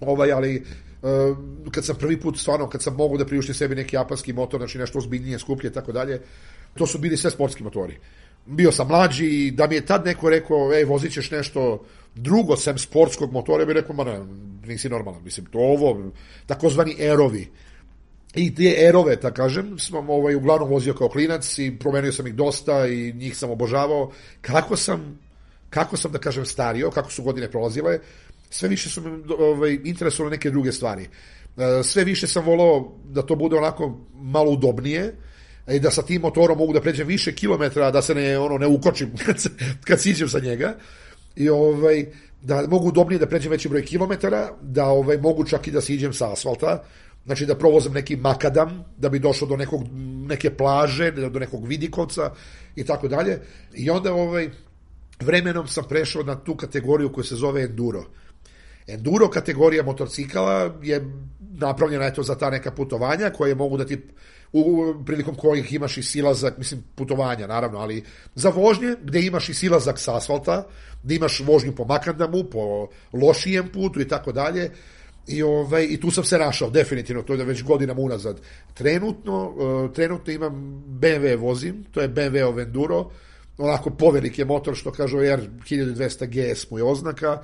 Ovaj 0.00 0.32
ali 0.32 0.62
uh, 1.02 1.36
kad 1.70 1.84
sam 1.84 1.96
prvi 1.96 2.20
put 2.20 2.38
stvarno 2.38 2.68
kad 2.68 2.82
sam 2.82 2.94
mogu 2.94 3.18
da 3.18 3.26
priuštim 3.26 3.54
sebi 3.54 3.74
neki 3.74 3.96
japanski 3.96 4.32
motor 4.32 4.60
znači 4.60 4.78
nešto 4.78 4.98
ozbiljnije 4.98 5.38
skuplje 5.38 5.68
i 5.68 5.72
tako 5.72 5.92
dalje 5.92 6.20
to 6.74 6.86
su 6.86 6.98
bili 6.98 7.16
sve 7.16 7.30
sportski 7.30 7.62
motori. 7.62 7.98
Bio 8.46 8.72
sam 8.72 8.88
mlađi 8.88 9.26
i 9.26 9.50
da 9.50 9.66
mi 9.66 9.74
je 9.74 9.86
tad 9.86 10.04
neko 10.04 10.30
rekao 10.30 10.72
ej 10.74 10.84
vozit 10.84 11.12
ćeš 11.12 11.30
nešto 11.30 11.84
drugo 12.14 12.56
sem 12.56 12.78
sportskog 12.78 13.32
motora 13.32 13.64
bi 13.64 13.72
rekao 13.72 13.96
ma 13.96 14.04
ne, 14.04 14.20
nisi 14.66 14.88
normalan 14.88 15.24
mislim 15.24 15.46
to 15.46 15.58
ovo 15.58 16.10
takozvani 16.46 16.96
erovi 16.98 17.48
i 18.36 18.54
te 18.54 18.74
erove, 18.88 19.16
da 19.16 19.30
kažem, 19.30 19.78
sam 19.78 20.10
ovaj, 20.10 20.34
uglavnom 20.34 20.68
vozio 20.68 20.94
kao 20.94 21.08
klinac 21.08 21.58
i 21.58 21.78
promenio 21.78 22.12
sam 22.12 22.26
ih 22.26 22.34
dosta 22.34 22.86
i 22.86 23.12
njih 23.12 23.36
sam 23.36 23.50
obožavao. 23.50 24.10
Kako 24.40 24.76
sam, 24.76 25.18
kako 25.76 25.96
sam 25.96 26.12
da 26.12 26.18
kažem, 26.18 26.46
stario, 26.46 26.90
kako 26.90 27.10
su 27.12 27.22
godine 27.22 27.50
prolazile, 27.50 27.98
sve 28.50 28.68
više 28.68 28.90
su 28.90 29.02
me 29.02 29.10
ovaj, 29.38 29.78
interesovale 29.84 30.36
neke 30.36 30.50
druge 30.50 30.72
stvari. 30.72 31.02
E, 31.04 31.82
sve 31.84 32.04
više 32.04 32.26
sam 32.26 32.44
volao 32.44 32.96
da 33.04 33.22
to 33.22 33.36
bude 33.36 33.56
onako 33.56 33.98
malo 34.14 34.50
udobnije, 34.50 35.12
i 35.72 35.80
da 35.80 35.90
sa 35.90 36.02
tim 36.02 36.22
motorom 36.22 36.58
mogu 36.58 36.72
da 36.72 36.80
pređem 36.80 37.06
više 37.06 37.34
kilometra, 37.34 37.90
da 37.90 38.02
se 38.02 38.14
ne, 38.14 38.38
ono, 38.38 38.58
ne 38.58 38.66
ukočim 38.66 39.10
kad, 39.26 39.40
se, 39.40 39.50
kad 39.84 40.00
siđem 40.00 40.28
sa 40.28 40.38
njega. 40.40 40.76
I 41.36 41.48
ovaj, 41.48 42.06
da 42.42 42.62
mogu 42.68 42.88
udobnije 42.88 43.18
da 43.18 43.26
pređem 43.26 43.52
veći 43.52 43.68
broj 43.68 43.84
kilometara, 43.84 44.48
da 44.62 44.86
ovaj, 44.86 45.18
mogu 45.18 45.44
čak 45.44 45.66
i 45.66 45.74
da 45.74 45.80
siđem 45.80 46.12
sa 46.12 46.32
asfalta, 46.32 46.84
znači 47.26 47.46
da 47.46 47.58
provozam 47.58 47.92
neki 47.92 48.16
makadam 48.16 48.84
da 48.96 49.08
bi 49.08 49.18
došao 49.18 49.48
do 49.48 49.56
nekog, 49.56 49.82
neke 50.30 50.50
plaže, 50.50 51.10
do 51.10 51.38
nekog 51.38 51.66
vidikovca 51.66 52.30
i 52.76 52.84
tako 52.84 53.08
dalje. 53.08 53.40
I 53.74 53.90
onda 53.90 54.14
ovaj, 54.14 54.50
vremenom 55.20 55.68
sam 55.68 55.84
prešao 55.88 56.22
na 56.22 56.34
tu 56.34 56.56
kategoriju 56.56 57.12
koja 57.12 57.24
se 57.24 57.34
zove 57.36 57.62
enduro. 57.62 58.04
Enduro 58.86 59.30
kategorija 59.30 59.82
motocikala 59.82 60.74
je 60.82 61.04
napravljena 61.40 62.06
eto 62.06 62.22
za 62.22 62.34
ta 62.34 62.50
neka 62.50 62.70
putovanja 62.70 63.30
koje 63.30 63.54
mogu 63.54 63.76
da 63.76 63.86
ti 63.86 63.98
u, 64.52 64.94
prilikom 65.06 65.34
kojih 65.34 65.72
imaš 65.72 65.98
i 65.98 66.02
silazak, 66.02 66.58
mislim 66.58 66.82
putovanja 66.94 67.46
naravno, 67.46 67.78
ali 67.78 68.04
za 68.34 68.48
vožnje 68.48 68.94
gde 69.02 69.20
imaš 69.20 69.48
i 69.48 69.54
silazak 69.54 69.98
sa 69.98 70.16
asfalta, 70.16 70.66
gde 71.02 71.14
imaš 71.14 71.40
vožnju 71.40 71.74
po 71.74 71.84
makandamu, 71.84 72.44
po 72.44 72.88
lošijem 73.12 73.68
putu 73.72 74.00
i 74.00 74.08
tako 74.08 74.32
dalje, 74.32 74.70
I, 75.26 75.42
ovaj, 75.42 75.86
I 75.90 76.00
tu 76.00 76.10
sam 76.10 76.24
se 76.24 76.38
našao, 76.38 76.70
definitivno, 76.70 77.22
to 77.22 77.32
je 77.32 77.36
da 77.36 77.44
već 77.44 77.62
godinama 77.64 78.00
unazad. 78.00 78.40
Trenutno, 78.74 79.48
uh, 79.50 79.92
trenutno 79.92 80.32
imam 80.32 80.54
BMW 81.00 81.36
vozim, 81.36 81.84
to 81.90 82.00
je 82.00 82.08
BMW 82.08 82.62
Enduro, 82.62 83.10
onako 83.58 83.90
povelik 83.90 84.38
je 84.38 84.44
motor, 84.44 84.74
što 84.74 84.92
kažu 84.92 85.22
R 85.22 85.48
1200 85.70 86.26
GS 86.26 86.70
mu 86.70 86.78
je 86.78 86.84
oznaka, 86.84 87.42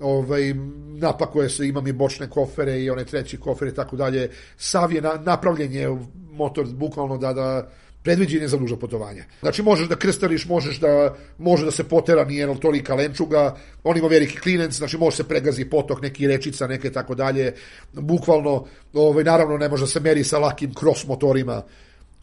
ovaj, 0.00 0.54
napakuje 0.98 1.48
se, 1.48 1.68
imam 1.68 1.86
i 1.86 1.92
bočne 1.92 2.30
kofere 2.30 2.80
i 2.80 2.90
one 2.90 3.04
treći 3.04 3.36
kofere 3.36 3.70
i 3.70 3.74
tako 3.74 3.96
dalje. 3.96 4.30
Sav 4.56 4.92
je 4.92 5.00
na, 5.02 5.14
napravljen 5.24 5.72
je 5.72 5.98
motor 6.30 6.66
bukvalno 6.66 7.18
da, 7.18 7.32
da 7.32 7.68
predviđen 8.02 8.42
je 8.42 8.48
za 8.48 8.56
duža 8.56 8.76
putovanja. 8.76 9.24
Znači 9.40 9.62
možeš 9.62 9.88
da 9.88 9.96
krstariš, 9.96 10.46
možeš 10.46 10.80
da 10.80 11.16
može 11.38 11.64
da 11.64 11.70
se 11.70 11.84
potera 11.84 12.24
nije 12.24 12.60
tolika 12.60 12.94
lenčuga, 12.94 13.56
on 13.84 13.96
ima 13.96 14.08
veliki 14.08 14.38
klinec, 14.38 14.72
znači 14.72 14.98
može 14.98 15.16
se 15.16 15.28
pregazi 15.28 15.64
potok, 15.64 16.02
neki 16.02 16.26
rečica, 16.26 16.66
neke 16.66 16.92
tako 16.92 17.14
dalje. 17.14 17.54
Bukvalno, 17.92 18.64
ovaj, 18.92 19.24
naravno 19.24 19.58
ne 19.58 19.68
može 19.68 19.82
da 19.82 19.86
se 19.86 20.00
meri 20.00 20.24
sa 20.24 20.38
lakim 20.38 20.74
cross 20.74 21.06
motorima 21.06 21.62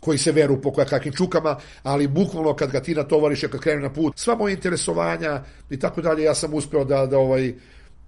koji 0.05 0.17
se 0.17 0.31
veru 0.31 0.61
po 0.61 0.71
kakvim 0.71 1.13
čukama, 1.13 1.57
ali 1.83 2.07
bukvalno 2.07 2.53
kad 2.55 2.71
ga 2.71 2.81
ti 2.81 2.95
natovariš, 2.95 3.41
kad 3.41 3.59
krene 3.59 3.81
na 3.81 3.93
put, 3.93 4.13
sva 4.17 4.35
moja 4.35 4.53
interesovanja 4.53 5.43
i 5.69 5.79
tako 5.79 6.01
dalje, 6.01 6.23
ja 6.23 6.35
sam 6.35 6.53
uspeo 6.53 6.83
da, 6.85 7.05
da 7.05 7.17
ovaj 7.17 7.53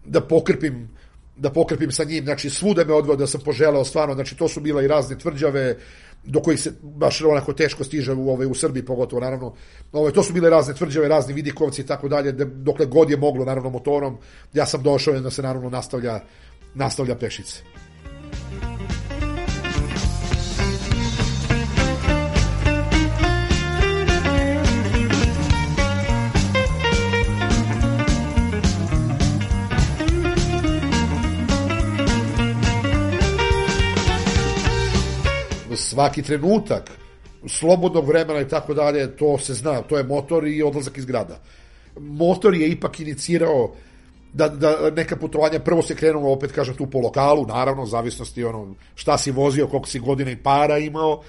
da 0.06 0.22
pokrpim 0.22 0.88
da 1.38 1.51
pokrpim 1.54 1.92
sa 1.92 2.04
njim, 2.04 2.24
znači 2.24 2.50
svuda 2.50 2.84
me 2.84 2.94
odveo 2.94 3.16
da 3.16 3.27
sam 3.27 3.42
poželeo 3.46 3.86
stvarno, 3.86 4.16
znači 4.16 4.36
to 4.38 4.48
su 4.48 4.62
bila 4.62 4.82
i 4.82 4.88
razne 4.88 5.18
tvrđave, 5.18 5.75
do 6.24 6.42
kojih 6.42 6.60
se 6.60 6.72
baš 6.82 7.22
onako 7.22 7.54
teško 7.54 7.84
stiže 7.84 8.13
u, 8.13 8.30
ovaj, 8.30 8.48
u 8.48 8.54
Srbiji, 8.54 8.86
pogotovo 8.86 9.22
naravno. 9.22 9.54
Ovaj, 9.92 10.12
to 10.12 10.24
su 10.24 10.34
bile 10.34 10.50
razne 10.50 10.74
tvrđave, 10.74 11.08
razni 11.08 11.34
vidikovci 11.34 11.82
i 11.82 11.86
tako 11.86 12.10
dalje, 12.10 12.32
dokle 12.32 12.86
god 12.86 13.10
je 13.10 13.18
moglo, 13.18 13.46
naravno 13.46 13.70
motorom, 13.70 14.18
ja 14.54 14.66
sam 14.66 14.84
došao 14.84 15.20
da 15.20 15.30
se 15.30 15.42
naravno 15.42 15.70
nastavlja, 15.70 16.20
nastavlja 16.74 17.16
pešice. 17.16 17.62
Svaki 35.89 36.22
trenutak 36.22 36.91
slobodnog 37.48 38.08
vremena 38.08 38.41
i 38.41 38.48
tako 38.48 38.74
dalje, 38.74 39.15
to 39.15 39.38
se 39.38 39.53
zna, 39.53 39.82
to 39.82 39.98
je 39.98 40.03
motor 40.03 40.48
i 40.48 40.63
odlazak 40.63 40.98
iz 40.98 41.06
grada. 41.06 41.39
Motor 42.00 42.56
je 42.56 42.70
ipak 42.70 43.00
inicirao 43.00 43.74
da, 44.34 44.48
da 44.50 44.91
neka 44.96 45.15
putovanja, 45.15 45.60
prvo 45.60 45.82
se 45.82 45.96
krenulo, 45.96 46.32
opet 46.32 46.51
kažem, 46.51 46.75
tu 46.75 46.89
po 46.89 47.00
lokalu, 47.00 47.46
naravno, 47.48 47.86
zavisnosti 47.86 48.44
ono, 48.44 48.75
šta 48.96 49.17
si 49.17 49.32
vozio, 49.32 49.67
koliko 49.67 49.88
si 49.88 50.00
godina 50.00 50.32
i 50.32 50.44
para 50.44 50.77
imao, 50.77 51.24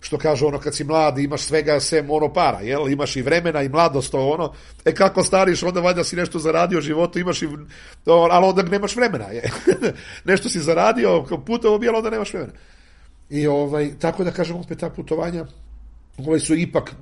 što 0.00 0.18
kaže 0.18 0.46
ono 0.46 0.58
kad 0.58 0.74
si 0.74 0.84
mlad 0.84 1.18
imaš 1.18 1.42
svega 1.42 1.80
sem 1.80 2.10
ono 2.10 2.32
para, 2.32 2.60
jel? 2.60 2.88
Imaš 2.88 3.16
i 3.16 3.22
vremena 3.22 3.62
i 3.62 3.68
mladost 3.68 4.12
to 4.12 4.28
ono. 4.28 4.52
E 4.84 4.94
kako 4.94 5.24
stariš 5.24 5.62
onda 5.62 5.80
valjda 5.80 6.04
si 6.04 6.16
nešto 6.16 6.38
zaradio 6.38 6.78
u 6.78 6.82
životu, 6.82 7.18
imaš 7.18 7.42
i 7.42 7.48
ali 8.06 8.46
onda 8.46 8.62
nemaš 8.62 8.96
vremena, 8.96 9.24
je. 9.24 9.50
nešto 10.30 10.48
si 10.48 10.60
zaradio, 10.60 11.24
putovo 11.46 11.78
bijelo 11.78 11.98
onda 11.98 12.10
nemaš 12.10 12.32
vremena. 12.32 12.52
I 13.32 13.46
ovaj, 13.46 13.90
tako 13.98 14.24
da 14.24 14.30
kažem 14.30 14.56
opet 14.56 14.78
ta 14.78 14.90
putovanja 14.90 15.46
Ovaj 16.18 16.40
su 16.40 16.54
ipak 16.54 16.94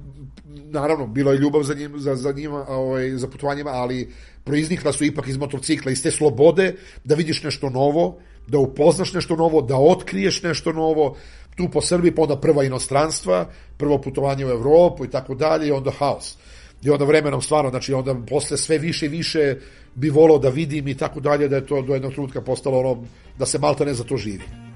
naravno, 0.71 1.07
bilo 1.07 1.33
je 1.33 1.39
ljubav 1.39 1.63
za, 1.63 1.75
njim, 1.75 1.93
za, 1.97 2.17
za 2.17 2.33
njima, 2.33 2.65
ovaj, 2.69 3.11
za 3.11 3.29
putovanjima, 3.29 3.71
ali 3.71 4.13
proiznikla 4.45 4.93
su 4.93 5.05
ipak 5.05 5.29
iz 5.29 5.37
motocikla, 5.37 5.93
iz 5.93 6.03
te 6.03 6.11
slobode, 6.11 6.75
da 7.05 7.15
vidiš 7.15 7.43
nešto 7.43 7.71
novo, 7.71 8.19
da 8.47 8.59
upoznaš 8.59 9.13
nešto 9.13 9.37
novo, 9.37 9.63
da 9.63 9.77
otkriješ 9.77 10.43
nešto 10.43 10.73
novo, 10.73 11.17
tu 11.57 11.69
po 11.73 11.81
Srbiji, 11.81 12.15
pa 12.15 12.23
onda 12.23 12.37
prva 12.37 12.65
inostranstva, 12.65 13.51
prvo 13.77 13.99
putovanje 13.99 14.47
u 14.47 14.51
Evropu 14.51 15.05
i 15.05 15.11
tako 15.11 15.35
dalje, 15.35 15.69
i 15.69 15.73
onda 15.73 15.91
haos. 15.91 16.37
I 16.83 16.91
onda 16.91 17.05
vremenom 17.05 17.43
stvarno, 17.43 17.71
znači 17.71 17.93
onda 17.93 18.15
posle 18.29 18.57
sve 18.57 18.79
više 18.79 19.07
i 19.07 19.09
više 19.09 19.57
bi 19.95 20.11
volao 20.11 20.39
da 20.39 20.49
vidim 20.49 20.89
i 20.89 20.95
tako 20.95 21.21
dalje, 21.21 21.49
da 21.49 21.57
je 21.57 21.67
to 21.67 21.83
do 21.83 21.95
jednog 21.95 22.13
trenutka 22.13 22.41
postalo 22.41 22.79
ono, 22.79 23.05
da 23.39 23.47
se 23.47 23.59
malta 23.59 23.85
ne 23.85 23.95
za 23.95 24.05
to 24.05 24.17
živi. 24.17 24.70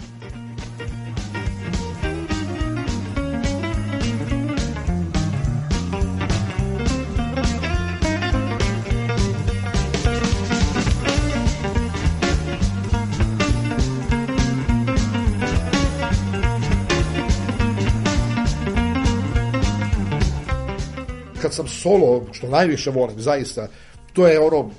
Sam 21.54 21.68
solo, 21.68 22.26
što 22.32 22.48
najviše 22.48 22.90
volim, 22.90 23.20
zaista, 23.20 23.68
to 24.12 24.26
je 24.26 24.40
ono, 24.40 24.70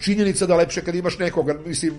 činjenica 0.00 0.46
da 0.46 0.56
lepše 0.56 0.84
kad 0.84 0.94
imaš 0.94 1.18
nekoga, 1.18 1.56
mislim, 1.66 1.94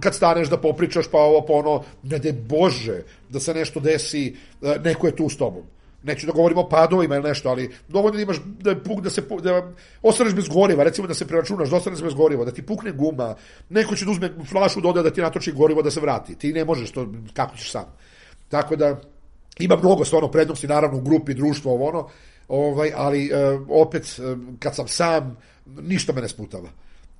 kad 0.00 0.14
staneš 0.14 0.48
da 0.48 0.60
popričaš, 0.60 1.08
pa 1.10 1.18
ovo, 1.18 1.44
pa 1.46 1.52
ono, 1.52 1.82
ne 2.02 2.18
de 2.18 2.32
Bože, 2.32 3.02
da 3.28 3.40
se 3.40 3.54
nešto 3.54 3.80
desi, 3.80 4.36
neko 4.84 5.06
je 5.06 5.16
tu 5.16 5.28
s 5.28 5.36
tobom. 5.36 5.62
Neću 6.02 6.26
da 6.26 6.32
govorimo 6.32 6.60
o 6.60 6.68
padovima 6.68 7.16
ili 7.16 7.28
nešto, 7.28 7.48
ali 7.48 7.70
dovoljno 7.88 8.16
da 8.16 8.22
imaš 8.22 8.36
da, 8.44 8.76
puk, 8.76 9.00
da 9.00 9.10
se 9.10 9.22
da 9.42 9.72
ostaneš 10.02 10.34
bez 10.34 10.48
goriva, 10.48 10.84
recimo 10.84 11.08
da 11.08 11.14
se 11.14 11.26
preračunaš, 11.26 11.68
da 11.70 11.76
ostaneš 11.76 12.02
bez 12.02 12.14
goriva, 12.14 12.44
da 12.44 12.50
ti 12.50 12.62
pukne 12.62 12.92
guma, 12.92 13.34
neko 13.68 13.96
će 13.96 14.04
da 14.04 14.10
uzme 14.10 14.30
flašu 14.50 14.80
doda 14.80 15.02
da 15.02 15.10
ti 15.10 15.20
natoči 15.20 15.52
gorivo 15.52 15.82
da 15.82 15.90
se 15.90 16.00
vrati. 16.00 16.34
Ti 16.34 16.52
ne 16.52 16.64
možeš 16.64 16.90
to, 16.90 17.06
kako 17.34 17.56
ćeš 17.56 17.70
sam. 17.70 17.84
Tako 18.48 18.76
da, 18.76 19.00
ima 19.58 19.76
mnogo 19.76 20.04
stvarno 20.04 20.30
prednosti, 20.30 20.68
naravno, 20.68 20.98
u 20.98 21.02
grupi, 21.02 21.34
društvo, 21.34 21.72
ovo 21.72 21.88
ono, 21.88 22.08
ovaj, 22.50 22.92
ali 22.94 23.26
e, 23.26 23.58
opet, 23.68 24.18
e, 24.18 24.36
kad 24.58 24.74
sam 24.74 24.88
sam, 24.88 25.36
ništa 25.66 26.12
me 26.12 26.20
ne 26.20 26.28
sputava. 26.28 26.68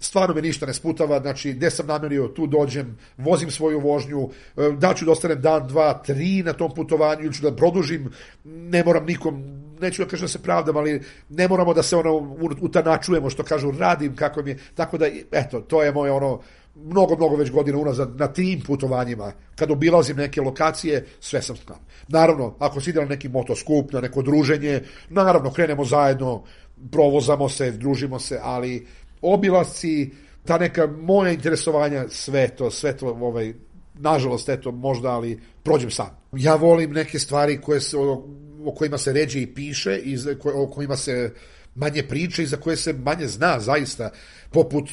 Stvarno 0.00 0.34
me 0.34 0.42
ništa 0.42 0.66
ne 0.66 0.74
sputava, 0.74 1.20
znači 1.20 1.52
gde 1.52 1.70
sam 1.70 1.86
namerio, 1.86 2.28
tu 2.28 2.46
dođem, 2.46 2.98
vozim 3.18 3.50
svoju 3.50 3.80
vožnju, 3.80 4.28
e, 4.56 4.70
da 4.78 4.94
ću 4.94 5.04
da 5.04 5.12
ostanem 5.12 5.40
dan, 5.42 5.68
dva, 5.68 5.94
tri 5.94 6.42
na 6.42 6.52
tom 6.52 6.74
putovanju 6.74 7.24
ili 7.24 7.34
ću 7.34 7.42
da 7.42 7.56
produžim, 7.56 8.10
ne 8.44 8.84
moram 8.84 9.06
nikom, 9.06 9.44
neću 9.80 10.04
da 10.04 10.08
kažem 10.08 10.24
da 10.24 10.28
se 10.28 10.42
pravdam, 10.42 10.76
ali 10.76 11.02
ne 11.28 11.48
moramo 11.48 11.74
da 11.74 11.82
se 11.82 11.96
ono 11.96 12.36
utanačujemo, 12.60 13.30
što 13.30 13.42
kažu, 13.42 13.70
radim 13.70 14.16
kako 14.16 14.42
mi 14.42 14.50
je, 14.50 14.58
tako 14.74 14.98
da, 14.98 15.06
eto, 15.32 15.60
to 15.60 15.82
je 15.82 15.92
moje 15.92 16.12
ono, 16.12 16.40
mnogo, 16.84 17.16
mnogo 17.16 17.36
već 17.36 17.50
godina 17.50 17.78
unazad 17.78 18.16
na 18.16 18.26
tim 18.26 18.60
putovanjima, 18.60 19.32
kad 19.56 19.70
obilazim 19.70 20.16
neke 20.16 20.40
lokacije, 20.40 21.06
sve 21.20 21.42
sam 21.42 21.56
tam. 21.56 21.76
Naravno, 22.08 22.54
ako 22.58 22.80
si 22.80 22.90
ide 22.90 23.00
na 23.00 23.06
neki 23.06 23.28
motoskup, 23.28 23.92
na 23.92 24.00
neko 24.00 24.22
druženje, 24.22 24.82
naravno, 25.08 25.52
krenemo 25.52 25.84
zajedno, 25.84 26.42
provozamo 26.90 27.48
se, 27.48 27.70
družimo 27.70 28.18
se, 28.18 28.38
ali 28.42 28.86
obilasci, 29.22 30.10
ta 30.44 30.58
neka 30.58 30.86
moja 30.86 31.32
interesovanja, 31.32 32.04
sve 32.08 32.48
to, 32.48 32.70
sve 32.70 32.96
to, 32.96 33.06
ovaj, 33.06 33.54
nažalost, 33.94 34.48
eto, 34.48 34.72
možda, 34.72 35.10
ali 35.10 35.40
prođem 35.62 35.90
sam. 35.90 36.16
Ja 36.32 36.54
volim 36.54 36.92
neke 36.92 37.18
stvari 37.18 37.60
koje 37.60 37.80
se, 37.80 37.98
o, 37.98 38.24
o 38.64 38.74
kojima 38.74 38.98
se 38.98 39.12
ređe 39.12 39.40
i 39.40 39.54
piše, 39.54 39.96
i 39.96 40.18
o 40.54 40.66
kojima 40.66 40.96
se 40.96 41.32
manje 41.80 42.02
priče 42.02 42.42
i 42.42 42.46
za 42.46 42.56
koje 42.56 42.76
se 42.76 42.92
manje 42.92 43.26
zna 43.26 43.60
zaista, 43.60 44.10
poput 44.50 44.90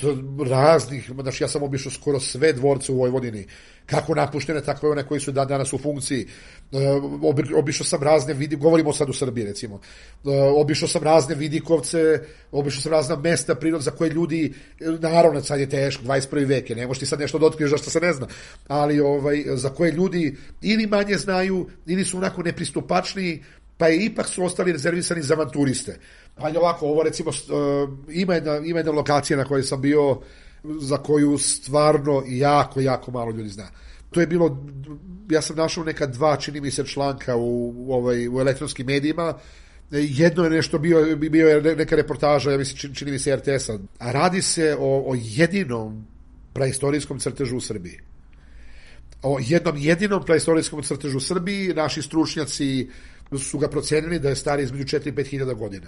raznih, 0.50 1.12
znači 1.22 1.44
ja 1.44 1.48
sam 1.48 1.64
obišao 1.64 1.92
skoro 1.92 2.20
sve 2.20 2.54
dvorce 2.54 2.92
u 2.92 2.98
Vojvodini, 2.98 3.46
kako 3.86 4.16
napuštene, 4.16 4.62
tako 4.62 4.88
i 4.88 4.90
one 4.90 5.04
koji 5.04 5.20
su 5.20 5.32
dan 5.32 5.48
danas 5.48 5.74
u 5.74 5.78
funkciji. 5.78 6.28
E, 6.72 6.78
obišao 7.56 7.86
sam 7.86 8.04
razne 8.04 8.34
vidi, 8.34 8.56
govorimo 8.56 8.94
sad 8.94 9.10
u 9.10 9.14
Srbiji 9.14 9.46
recimo, 9.46 9.80
e, 10.26 10.30
obišao 10.56 10.88
sam 10.88 11.04
razne 11.04 11.36
vidikovce, 11.36 12.22
obišao 12.52 12.82
sam 12.82 12.92
razna 12.92 13.16
mesta 13.16 13.56
prirod 13.56 13.82
za 13.82 13.92
koje 13.92 14.10
ljudi, 14.10 14.54
naravno 15.00 15.42
sad 15.42 15.60
je 15.60 15.70
teško, 15.70 16.04
21. 16.04 16.48
vek 16.48 16.70
je, 16.70 16.76
ne 16.76 16.88
možeš 16.88 17.00
ti 17.00 17.06
sad 17.06 17.20
nešto 17.20 17.40
da 17.40 17.46
otkriješ 17.46 17.72
zašto 17.72 17.90
se 17.90 18.00
ne 18.00 18.14
zna, 18.14 18.28
ali 18.68 19.00
ovaj, 19.00 19.44
za 19.56 19.70
koje 19.70 19.92
ljudi 19.92 20.36
ili 20.62 20.88
manje 20.88 21.18
znaju, 21.18 21.70
ili 21.86 22.06
su 22.06 22.18
onako 22.18 22.44
nepristupačniji, 22.44 23.44
pa 23.78 23.88
je 23.88 24.06
ipak 24.06 24.28
su 24.28 24.44
ostali 24.44 24.72
rezervisani 24.72 25.22
za 25.22 25.34
avanturiste. 25.34 26.00
Pa 26.36 26.50
je 26.50 26.60
ovako, 26.60 26.86
ovo 26.86 27.04
recimo, 27.04 27.30
uh, 27.30 27.90
ima, 28.10 28.34
jedna, 28.34 28.58
ima 28.58 28.80
jedna 28.80 28.92
lokacija 28.92 29.38
na 29.38 29.46
kojoj 29.46 29.64
sam 29.64 29.82
bio, 29.82 30.20
za 30.64 30.98
koju 30.98 31.38
stvarno 31.38 32.24
jako, 32.28 32.82
jako 32.82 33.12
malo 33.12 33.32
ljudi 33.32 33.50
zna. 33.50 33.68
To 34.12 34.22
je 34.22 34.28
bilo, 34.28 34.66
ja 35.30 35.42
sam 35.42 35.56
našao 35.56 35.84
neka 35.84 36.06
dva, 36.06 36.38
čini 36.38 36.62
mi 36.62 36.72
se, 36.72 36.86
članka 36.86 37.36
u, 37.36 37.74
u, 37.78 37.94
ovaj, 37.94 38.28
u 38.28 38.40
elektronskim 38.40 38.86
medijima, 38.86 39.34
jedno 39.92 40.44
je 40.44 40.50
nešto 40.50 40.80
bio, 40.80 41.16
bio 41.16 41.48
je 41.48 41.76
neka 41.76 41.96
reportaža, 41.96 42.52
ja 42.52 42.58
mislim, 42.58 42.94
čini 42.94 43.12
mi 43.12 43.20
se 43.20 43.36
RTS-a, 43.36 43.78
a 44.00 44.12
radi 44.12 44.42
se 44.42 44.76
o, 44.80 45.12
o 45.12 45.16
jedinom 45.16 46.06
praistorijskom 46.54 47.20
crtežu 47.20 47.58
u 47.58 47.62
Srbiji. 47.62 48.00
O 49.24 49.38
jednom 49.42 49.78
jedinom 49.78 50.24
praistorijskom 50.26 50.84
crtežu 50.84 51.18
u 51.18 51.22
Srbiji, 51.22 51.74
naši 51.74 52.02
stručnjaci 52.02 52.90
su 53.40 53.58
ga 53.58 53.68
procenili 53.68 54.20
da 54.20 54.30
je 54.30 54.36
stari 54.36 54.64
između 54.64 54.98
4 54.98 55.08
i 55.08 55.12
5 55.12 55.26
hiljada 55.26 55.54
godina. 55.54 55.88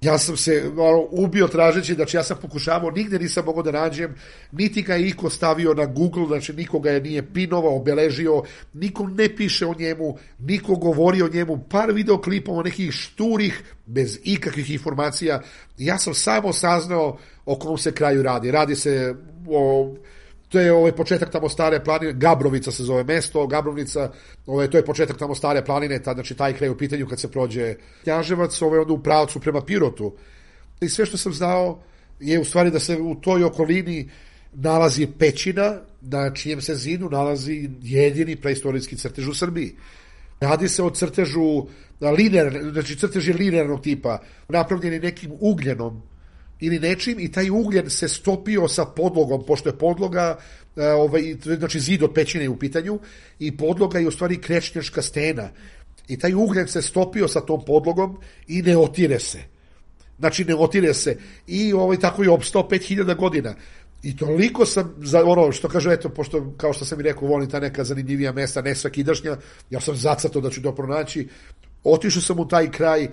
Ja 0.00 0.18
sam 0.18 0.36
se 0.36 0.70
malo 0.74 1.08
ubio 1.10 1.48
tražeći, 1.48 1.94
znači 1.94 2.16
ja 2.16 2.22
sam 2.22 2.36
pokušavao, 2.42 2.90
nigde 2.90 3.18
nisam 3.18 3.44
mogao 3.44 3.62
da 3.62 3.72
nađem, 3.72 4.14
niti 4.52 4.82
ga 4.82 4.94
je 4.94 5.08
iko 5.08 5.30
stavio 5.30 5.74
na 5.74 5.86
Google, 5.86 6.26
znači 6.26 6.52
nikoga 6.52 6.90
je 6.90 7.00
nije 7.00 7.32
pinovao, 7.32 7.76
obeležio, 7.76 8.42
niko 8.74 9.06
ne 9.06 9.36
piše 9.36 9.66
o 9.66 9.74
njemu, 9.78 10.18
niko 10.38 10.74
govori 10.74 11.22
o 11.22 11.28
njemu, 11.28 11.64
par 11.70 11.92
videoklipova 11.92 12.62
nekih 12.62 12.92
šturih, 12.92 13.62
bez 13.86 14.18
ikakvih 14.24 14.70
informacija. 14.70 15.42
Ja 15.78 15.98
sam 15.98 16.14
samo 16.14 16.52
saznao 16.52 17.18
o 17.46 17.58
kom 17.58 17.78
se 17.78 17.92
kraju 17.92 18.22
radi. 18.22 18.50
Radi 18.50 18.76
se 18.76 19.14
o 19.48 19.94
to 20.48 20.60
je 20.60 20.72
ovaj 20.72 20.92
početak 20.92 21.30
tamo 21.30 21.48
stare 21.48 21.84
planine, 21.84 22.12
Gabrovica 22.12 22.70
se 22.70 22.84
zove 22.84 23.04
mesto, 23.04 23.46
Gabrovnica, 23.46 24.10
ovaj, 24.46 24.70
to 24.70 24.76
je 24.76 24.84
početak 24.84 25.18
tamo 25.18 25.34
stare 25.34 25.64
planine, 25.64 26.02
ta, 26.02 26.14
znači 26.14 26.34
taj 26.34 26.52
kraj 26.52 26.70
u 26.70 26.76
pitanju 26.78 27.06
kad 27.06 27.20
se 27.20 27.30
prođe 27.30 27.74
Knjaževac, 28.02 28.62
ovaj, 28.62 28.78
onda 28.78 28.92
u 28.92 29.02
pravcu 29.02 29.40
prema 29.40 29.60
Pirotu. 29.60 30.14
I 30.80 30.88
sve 30.88 31.06
što 31.06 31.16
sam 31.16 31.32
znao 31.32 31.78
je 32.20 32.40
u 32.40 32.44
stvari 32.44 32.70
da 32.70 32.78
se 32.78 32.96
u 32.96 33.14
toj 33.14 33.44
okolini 33.44 34.10
nalazi 34.52 35.06
pećina, 35.18 35.80
na 36.00 36.34
čijem 36.34 36.60
se 36.60 36.74
zinu 36.74 37.08
nalazi 37.10 37.70
jedini 37.82 38.36
preistorijski 38.36 38.96
crtež 38.96 39.28
u 39.28 39.34
Srbiji. 39.34 39.76
Radi 40.40 40.68
se 40.68 40.82
o 40.82 40.90
crtežu 40.90 41.66
linear, 42.00 42.52
znači 42.72 42.96
crtež 42.96 43.28
je 43.28 43.34
linearnog 43.34 43.82
tipa, 43.82 44.18
napravljeni 44.48 44.98
nekim 45.00 45.32
ugljenom 45.40 46.02
ili 46.60 46.78
nečim 46.78 47.20
i 47.20 47.32
taj 47.32 47.50
ugljen 47.50 47.90
se 47.90 48.08
stopio 48.08 48.68
sa 48.68 48.84
podlogom, 48.84 49.44
pošto 49.46 49.68
je 49.68 49.78
podloga, 49.78 50.38
e, 50.76 50.86
ovaj, 50.86 51.36
znači 51.58 51.80
zid 51.80 52.02
od 52.02 52.12
pećine 52.14 52.48
u 52.48 52.58
pitanju, 52.58 52.98
i 53.38 53.56
podloga 53.56 53.98
je 53.98 54.08
u 54.08 54.10
stvari 54.10 54.40
krečnjačka 54.40 55.02
stena. 55.02 55.48
I 56.08 56.18
taj 56.18 56.34
ugljen 56.34 56.68
se 56.68 56.82
stopio 56.82 57.28
sa 57.28 57.40
tom 57.40 57.64
podlogom 57.64 58.18
i 58.48 58.62
ne 58.62 58.76
otire 58.76 59.18
se. 59.18 59.38
Znači 60.18 60.44
ne 60.44 60.54
otire 60.54 60.94
se. 60.94 61.18
I 61.46 61.72
ovaj, 61.72 61.98
tako 62.00 62.22
je 62.22 62.30
opstao 62.30 62.68
5000 62.70 63.16
godina. 63.16 63.54
I 64.02 64.16
toliko 64.16 64.66
sam, 64.66 64.94
za 64.98 65.24
ono 65.24 65.52
što 65.52 65.68
kaže, 65.68 65.92
eto, 65.92 66.08
pošto, 66.08 66.52
kao 66.56 66.72
što 66.72 66.84
sam 66.84 67.00
i 67.00 67.02
rekao, 67.02 67.28
volim 67.28 67.50
ta 67.50 67.60
neka 67.60 67.84
zanimljivija 67.84 68.32
mesta, 68.32 68.62
ne 68.62 68.74
svakidašnja, 68.74 69.36
ja 69.70 69.80
sam 69.80 69.96
zacato 69.96 70.40
da 70.40 70.50
ću 70.50 70.62
to 70.62 70.74
pronaći, 70.74 71.28
otišao 71.92 72.22
sam 72.22 72.40
u 72.40 72.48
taj 72.48 72.70
kraj, 72.70 73.04
e, 73.04 73.10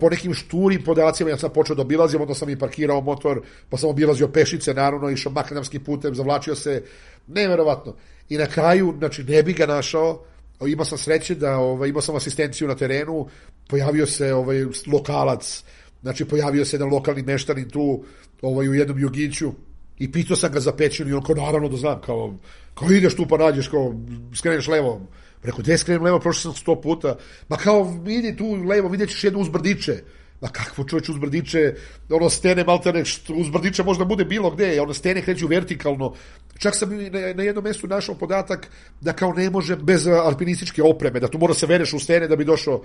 po 0.00 0.10
nekim 0.10 0.34
šturim 0.34 0.82
podacima, 0.84 1.30
ja 1.30 1.38
sam 1.38 1.50
počeo 1.50 1.76
da 1.76 1.82
obilazim, 1.82 2.20
onda 2.20 2.34
sam 2.34 2.50
i 2.50 2.58
parkirao 2.58 3.00
motor, 3.00 3.40
pa 3.70 3.76
sam 3.76 3.90
obilazio 3.90 4.28
pešice, 4.28 4.74
naravno, 4.74 5.10
išao 5.10 5.32
makadamskim 5.32 5.84
putem, 5.84 6.14
zavlačio 6.14 6.54
se, 6.54 6.82
neverovatno. 7.26 7.94
I 8.28 8.38
na 8.38 8.46
kraju, 8.46 8.94
znači, 8.98 9.24
ne 9.24 9.42
bi 9.42 9.52
ga 9.52 9.66
našao, 9.66 10.24
imao 10.66 10.84
sam 10.84 10.98
sreće 10.98 11.34
da 11.34 11.58
ovaj, 11.58 11.88
imao 11.88 12.02
sam 12.02 12.16
asistenciju 12.16 12.68
na 12.68 12.74
terenu, 12.74 13.28
pojavio 13.68 14.06
se 14.06 14.34
ovaj 14.34 14.64
lokalac, 14.92 15.64
znači 16.02 16.24
pojavio 16.24 16.64
se 16.64 16.76
jedan 16.76 16.88
lokalni 16.88 17.22
meštanin 17.22 17.68
tu 17.68 18.04
ovaj, 18.42 18.68
u 18.68 18.74
jednom 18.74 18.98
jugiću 18.98 19.52
i 19.98 20.12
pitao 20.12 20.36
sam 20.36 20.52
ga 20.52 20.60
za 20.60 20.72
pećinu 20.72 21.10
i 21.10 21.12
on 21.12 21.22
kao 21.22 21.34
naravno 21.34 21.68
da 21.68 21.76
znam, 21.76 22.00
kao, 22.00 22.34
kao 22.74 22.90
ideš 22.90 23.16
tu 23.16 23.26
pa 23.28 23.36
nađeš, 23.36 23.68
kao 23.68 23.94
skreneš 24.34 24.68
levo, 24.68 25.00
Rekao, 25.44 25.60
gde 25.62 25.78
skrenem 25.78 26.02
levo, 26.02 26.18
prošao 26.20 26.52
sam 26.52 26.60
sto 26.60 26.80
puta. 26.80 27.16
Ma 27.48 27.56
kao, 27.56 27.82
vidi 28.04 28.36
tu 28.36 28.52
levo, 28.52 28.88
vidjet 28.88 29.10
ćeš 29.10 29.24
jedno 29.24 29.40
uzbrdiće. 29.40 30.02
Ma 30.40 30.48
kakvo 30.48 30.84
čovječ 30.84 31.08
uz 31.08 31.18
brdiće, 31.18 31.74
ono 32.10 32.30
stene 32.30 32.64
maltene, 32.64 33.04
što 33.04 33.34
uz 33.34 33.50
brdiće 33.50 33.82
možda 33.82 34.04
bude 34.04 34.24
bilo 34.24 34.50
gde, 34.50 34.80
ono 34.80 34.94
stene 34.94 35.22
kreću 35.22 35.46
vertikalno. 35.46 36.14
Čak 36.58 36.76
sam 36.76 36.90
na, 36.96 37.20
na 37.34 37.42
jednom 37.42 37.64
mjestu 37.64 37.86
našao 37.86 38.14
podatak 38.14 38.68
da 39.00 39.12
kao 39.12 39.32
ne 39.32 39.50
može 39.50 39.76
bez 39.76 40.06
alpinističke 40.06 40.82
opreme, 40.82 41.20
da 41.20 41.28
tu 41.28 41.38
mora 41.38 41.54
se 41.54 41.66
vereš 41.66 41.92
u 41.92 41.98
stene 41.98 42.28
da 42.28 42.36
bi 42.36 42.44
došao. 42.44 42.82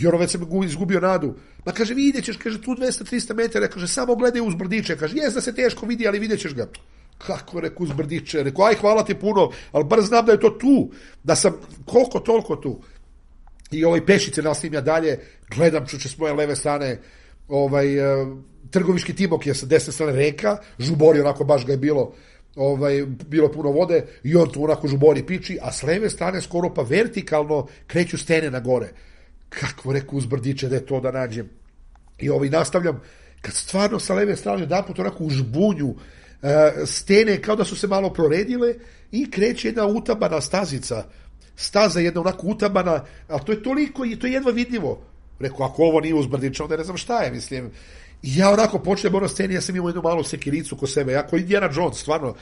I 0.00 0.06
ono 0.06 0.18
već 0.18 0.30
sam 0.30 0.40
gu- 0.46 0.64
izgubio 0.64 1.00
nadu. 1.00 1.34
Ma 1.66 1.72
kaže, 1.72 1.94
vidjet 1.94 2.24
ćeš, 2.24 2.36
kaže, 2.36 2.62
tu 2.62 2.70
200-300 2.70 3.34
metara, 3.34 3.68
kaže, 3.68 3.88
samo 3.88 4.16
gledaj 4.16 4.40
uz 4.40 4.54
brdiće, 4.54 4.96
kaže, 4.96 5.16
jes 5.16 5.34
da 5.34 5.40
se 5.40 5.54
teško 5.54 5.86
vidi, 5.86 6.08
ali 6.08 6.18
vidjet 6.18 6.40
ćeš 6.40 6.54
ga. 6.54 6.66
Kako, 7.26 7.60
reku, 7.60 7.84
uz 7.84 7.92
brdiće, 7.92 8.42
reku, 8.42 8.62
aj, 8.62 8.74
hvala 8.80 9.04
ti 9.04 9.14
puno, 9.14 9.50
ali 9.72 9.84
bar 9.84 10.00
znam 10.00 10.26
da 10.26 10.32
je 10.32 10.40
to 10.40 10.50
tu, 10.50 10.90
da 11.24 11.36
sam 11.36 11.52
koliko 11.86 12.20
toliko 12.20 12.56
tu 12.56 12.80
i 13.70 13.84
ovaj 13.84 14.06
pešice 14.06 14.42
nastavim 14.42 14.74
ja 14.74 14.80
dalje, 14.80 15.18
gledam 15.54 15.86
čuče 15.86 16.08
s 16.08 16.18
moje 16.18 16.34
leve 16.34 16.56
strane 16.56 16.98
ovaj, 17.48 17.98
e, 17.98 18.26
trgoviški 18.70 19.14
timok 19.14 19.46
je 19.46 19.54
sa 19.54 19.66
desne 19.66 19.92
strane 19.92 20.12
reka, 20.12 20.56
žubori 20.78 21.20
onako 21.20 21.44
baš 21.44 21.66
ga 21.66 21.72
je 21.72 21.78
bilo 21.78 22.12
ovaj, 22.56 23.04
bilo 23.06 23.52
puno 23.52 23.70
vode 23.70 24.04
i 24.24 24.36
on 24.36 24.52
tu 24.52 24.64
onako 24.64 24.88
žubori 24.88 25.26
piči, 25.26 25.58
a 25.62 25.72
s 25.72 25.82
leve 25.82 26.10
strane 26.10 26.40
skoro 26.40 26.74
pa 26.74 26.82
vertikalno 26.82 27.66
kreću 27.86 28.18
stene 28.18 28.50
na 28.50 28.60
gore. 28.60 28.88
Kako 29.48 29.92
reku 29.92 30.16
uzbrdiće 30.16 30.68
da 30.68 30.74
je 30.74 30.86
to 30.86 31.00
da 31.00 31.10
nađem. 31.10 31.48
I 32.18 32.30
ovaj 32.30 32.48
nastavljam, 32.48 33.00
kad 33.40 33.54
stvarno 33.54 33.98
sa 33.98 34.14
leve 34.14 34.36
strane 34.36 34.62
jedan 34.62 34.84
put 34.86 34.98
onako 34.98 35.24
u 35.24 35.30
žbunju 35.30 35.94
stene 36.86 37.42
kao 37.42 37.56
da 37.56 37.64
su 37.64 37.76
se 37.76 37.86
malo 37.86 38.12
proredile 38.12 38.74
i 39.12 39.30
kreće 39.30 39.68
jedna 39.68 39.86
utabana 39.86 40.40
stazica 40.40 41.04
staza 41.60 42.00
jedna 42.00 42.20
onako 42.20 42.46
utabana, 42.46 43.04
ali 43.28 43.40
to 43.46 43.52
je 43.52 43.62
toliko 43.62 44.04
i 44.04 44.16
to 44.16 44.26
je 44.26 44.32
jedva 44.32 44.50
vidljivo. 44.50 45.00
Rekao, 45.38 45.66
ako 45.66 45.82
ovo 45.82 46.00
nije 46.00 46.14
uzbrdiče, 46.14 46.62
onda 46.62 46.76
ne 46.76 46.84
znam 46.84 46.96
šta 46.96 47.22
je, 47.22 47.30
mislim. 47.30 47.70
I 48.22 48.36
ja 48.36 48.50
onako 48.50 48.78
počnem 48.78 49.14
ono 49.14 49.28
sceni, 49.28 49.54
ja 49.54 49.60
sam 49.60 49.76
imao 49.76 49.88
jednu 49.88 50.02
malu 50.02 50.24
sekiricu 50.24 50.76
ko 50.76 50.86
sebe, 50.86 51.12
ja 51.12 51.26
ko 51.26 51.36
Indiana 51.36 51.70
Jones, 51.74 51.98
stvarno. 51.98 52.34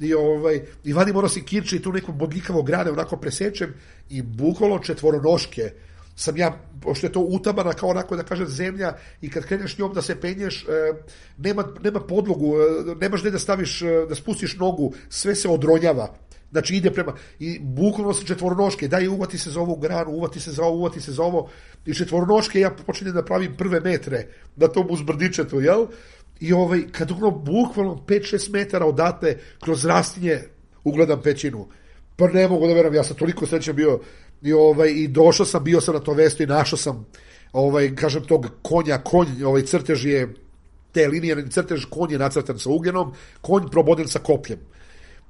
I, 0.00 0.14
ovaj, 0.14 0.60
i 0.84 0.92
vadim 0.92 1.16
ono 1.16 1.28
sekirče 1.28 1.76
i 1.76 1.82
tu 1.82 1.92
neku 1.92 2.12
bodljikavo 2.12 2.62
grane 2.62 2.90
onako 2.90 3.16
presečem 3.16 3.74
i 4.10 4.22
bukvalno 4.22 4.78
četvoronoške 4.78 5.72
sam 6.16 6.36
ja, 6.36 6.58
pošto 6.80 7.06
je 7.06 7.12
to 7.12 7.20
utabana 7.20 7.72
kao 7.72 7.88
onako 7.88 8.16
da 8.16 8.22
kažem 8.22 8.46
zemlja 8.46 8.96
i 9.20 9.30
kad 9.30 9.44
kreneš 9.44 9.78
njom 9.78 9.94
da 9.94 10.02
se 10.02 10.20
penješ, 10.20 10.64
e, 10.64 10.92
nema, 11.38 11.64
nema 11.82 12.00
podlogu, 12.00 12.54
e, 12.56 12.94
nemaš 13.00 13.20
gde 13.20 13.30
da 13.30 13.38
staviš, 13.38 13.82
e, 13.82 14.06
da 14.08 14.14
spustiš 14.14 14.56
nogu, 14.56 14.92
sve 15.08 15.34
se 15.34 15.48
odronjava. 15.48 16.14
Znači 16.50 16.76
ide 16.76 16.90
prema, 16.90 17.14
i 17.38 17.58
bukvalno 17.58 18.14
se 18.14 18.26
četvoronoške, 18.26 18.88
daj 18.88 19.08
uvati 19.08 19.38
se 19.38 19.50
za 19.50 19.60
ovu 19.60 19.76
granu, 19.76 20.10
uvati 20.10 20.40
se 20.40 20.52
za 20.52 20.62
ovo, 20.62 20.76
uvati 20.76 21.00
se 21.00 21.12
za 21.12 21.22
ovo, 21.22 21.48
i 21.86 21.94
četvoronoške 21.94 22.60
ja 22.60 22.70
počinjem 22.86 23.14
da 23.14 23.24
pravim 23.24 23.56
prve 23.56 23.80
metre 23.80 24.26
na 24.56 24.68
tom 24.68 24.86
uzbrdičetu, 24.90 25.60
jel? 25.60 25.86
I 26.40 26.52
ovaj, 26.52 26.82
kad 26.92 27.10
ono 27.10 27.30
bukvalno 27.30 28.04
5-6 28.06 28.52
metara 28.52 28.86
odatle, 28.86 29.36
kroz 29.60 29.84
rastinje, 29.84 30.38
ugledam 30.84 31.22
pećinu. 31.22 31.68
Pa 32.16 32.28
ne 32.28 32.48
mogu 32.48 32.66
da 32.66 32.74
veram, 32.74 32.94
ja 32.94 33.04
sam 33.04 33.16
toliko 33.16 33.46
srećan 33.46 33.76
bio, 33.76 34.00
i, 34.42 34.52
ovaj, 34.52 34.90
i 34.90 35.08
došao 35.08 35.46
sam, 35.46 35.64
bio 35.64 35.80
sam 35.80 35.94
na 35.94 36.00
to 36.00 36.12
vestu 36.12 36.42
i 36.42 36.46
našao 36.46 36.76
sam, 36.76 37.06
ovaj, 37.52 37.94
kažem, 37.94 38.24
tog 38.24 38.46
konja, 38.62 38.98
konj, 38.98 39.44
ovaj 39.44 39.62
crtež 39.62 40.04
je, 40.04 40.34
te 40.92 41.08
linije, 41.08 41.50
crtež, 41.50 41.84
konj 41.84 42.12
je 42.12 42.18
nacrtan 42.18 42.58
sa 42.58 42.70
ugenom, 42.70 43.14
konj 43.40 43.70
proboden 43.70 44.08
sa 44.08 44.18
kopljem 44.18 44.58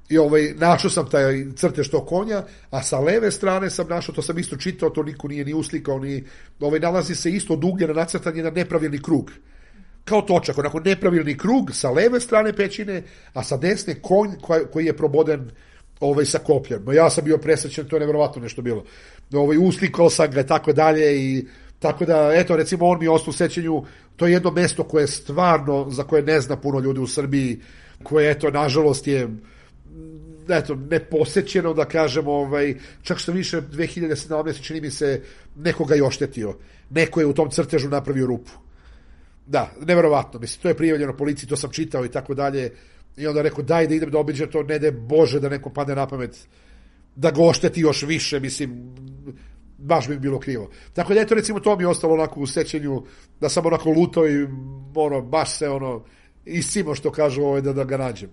i 0.09 0.17
ovaj, 0.17 0.53
našao 0.57 0.89
sam 0.89 1.09
taj 1.09 1.45
crtež 1.55 1.89
tog 1.89 2.07
konja, 2.07 2.43
a 2.71 2.83
sa 2.83 2.99
leve 2.99 3.31
strane 3.31 3.69
sam 3.69 3.87
našao, 3.89 4.15
to 4.15 4.21
sam 4.21 4.37
isto 4.37 4.57
čitao, 4.57 4.89
to 4.89 5.03
niko 5.03 5.27
nije 5.27 5.45
ni 5.45 5.53
uslikao, 5.53 5.99
ni, 5.99 6.23
ovaj, 6.59 6.79
nalazi 6.79 7.15
se 7.15 7.31
isto 7.31 7.53
od 7.53 7.63
ugljena 7.63 7.93
nacrtan 7.93 8.37
jedan 8.37 8.53
nepravilni 8.53 9.01
krug. 9.01 9.31
Kao 10.05 10.21
točak, 10.21 10.57
onako 10.57 10.79
nepravilni 10.79 11.37
krug 11.37 11.71
sa 11.73 11.91
leve 11.91 12.19
strane 12.19 12.53
pećine, 12.53 13.03
a 13.33 13.43
sa 13.43 13.57
desne 13.57 13.95
konj 14.01 14.31
koji 14.71 14.85
je 14.85 14.97
proboden 14.97 15.51
ovaj, 16.03 16.25
sa 16.25 16.39
kopljem. 16.39 16.85
Ja 16.93 17.09
sam 17.09 17.23
bio 17.23 17.37
presrećen, 17.37 17.87
to 17.87 17.95
je 17.95 17.99
nevjerovatno 17.99 18.41
nešto 18.41 18.61
bilo. 18.61 18.83
Ovaj, 19.33 19.57
uslikao 19.57 20.09
sam 20.09 20.31
ga 20.31 20.43
tako 20.43 20.73
dalje 20.73 21.17
i 21.17 21.45
tako 21.79 22.05
da, 22.05 22.31
eto, 22.33 22.55
recimo, 22.55 22.85
on 22.85 22.99
mi 22.99 23.07
ostao 23.07 23.29
u 23.29 23.33
sećanju, 23.33 23.83
to 24.15 24.27
je 24.27 24.33
jedno 24.33 24.51
mesto 24.51 24.83
koje 24.83 25.03
je 25.03 25.07
stvarno, 25.07 25.89
za 25.89 26.03
koje 26.03 26.23
ne 26.23 26.41
zna 26.41 26.57
puno 26.57 26.79
ljudi 26.79 26.99
u 26.99 27.07
Srbiji, 27.07 27.59
koje, 28.03 28.31
eto, 28.31 28.51
nažalost 28.51 29.07
je 29.07 29.27
eto, 30.49 30.75
neposećeno, 30.75 31.73
da 31.73 31.85
kažem, 31.85 32.27
ovaj, 32.27 32.75
čak 33.01 33.17
što 33.17 33.31
više 33.31 33.61
2017. 33.61 34.61
čini 34.61 34.81
mi 34.81 34.91
se 34.91 35.21
nekoga 35.55 35.95
je 35.95 36.03
oštetio. 36.03 36.55
Neko 36.89 37.19
je 37.19 37.25
u 37.25 37.33
tom 37.33 37.49
crtežu 37.49 37.89
napravio 37.89 38.27
rupu. 38.27 38.51
Da, 39.45 39.71
neverovatno, 39.81 40.39
mislim, 40.39 40.61
to 40.61 40.67
je 40.67 40.77
prijavljeno 40.77 41.17
policiji, 41.17 41.49
to 41.49 41.55
sam 41.55 41.71
čitao 41.71 42.05
i 42.05 42.09
tako 42.09 42.33
dalje. 42.33 42.71
I 43.17 43.27
onda 43.27 43.41
rekao, 43.41 43.63
daj 43.63 43.87
da 43.87 43.95
idem 43.95 44.09
da 44.09 44.19
obiđem 44.19 44.51
to, 44.51 44.63
ne 44.63 44.79
da 44.79 44.91
Bože 44.91 45.39
da 45.39 45.49
neko 45.49 45.69
padne 45.69 45.95
na 45.95 46.07
pamet 46.07 46.47
da 47.15 47.31
ga 47.31 47.43
ošteti 47.43 47.81
još 47.81 48.03
više, 48.03 48.39
mislim, 48.39 48.95
baš 49.77 50.07
bi 50.07 50.19
bilo 50.19 50.39
krivo. 50.39 50.69
Tako 50.93 51.13
da 51.13 51.21
eto 51.21 51.35
recimo 51.35 51.59
to 51.59 51.75
mi 51.75 51.83
je 51.83 51.87
ostalo 51.87 52.13
onako 52.13 52.39
u 52.39 52.47
sećanju 52.47 53.03
da 53.39 53.49
sam 53.49 53.65
onako 53.65 53.89
luto 53.89 54.27
i 54.27 54.47
ono, 54.95 55.21
baš 55.21 55.57
se 55.57 55.69
ono 55.69 56.03
iscimo 56.45 56.95
što 56.95 57.11
kažu 57.11 57.41
ovaj, 57.41 57.61
da, 57.61 57.73
da 57.73 57.83
ga 57.83 57.97
nađem. 57.97 58.29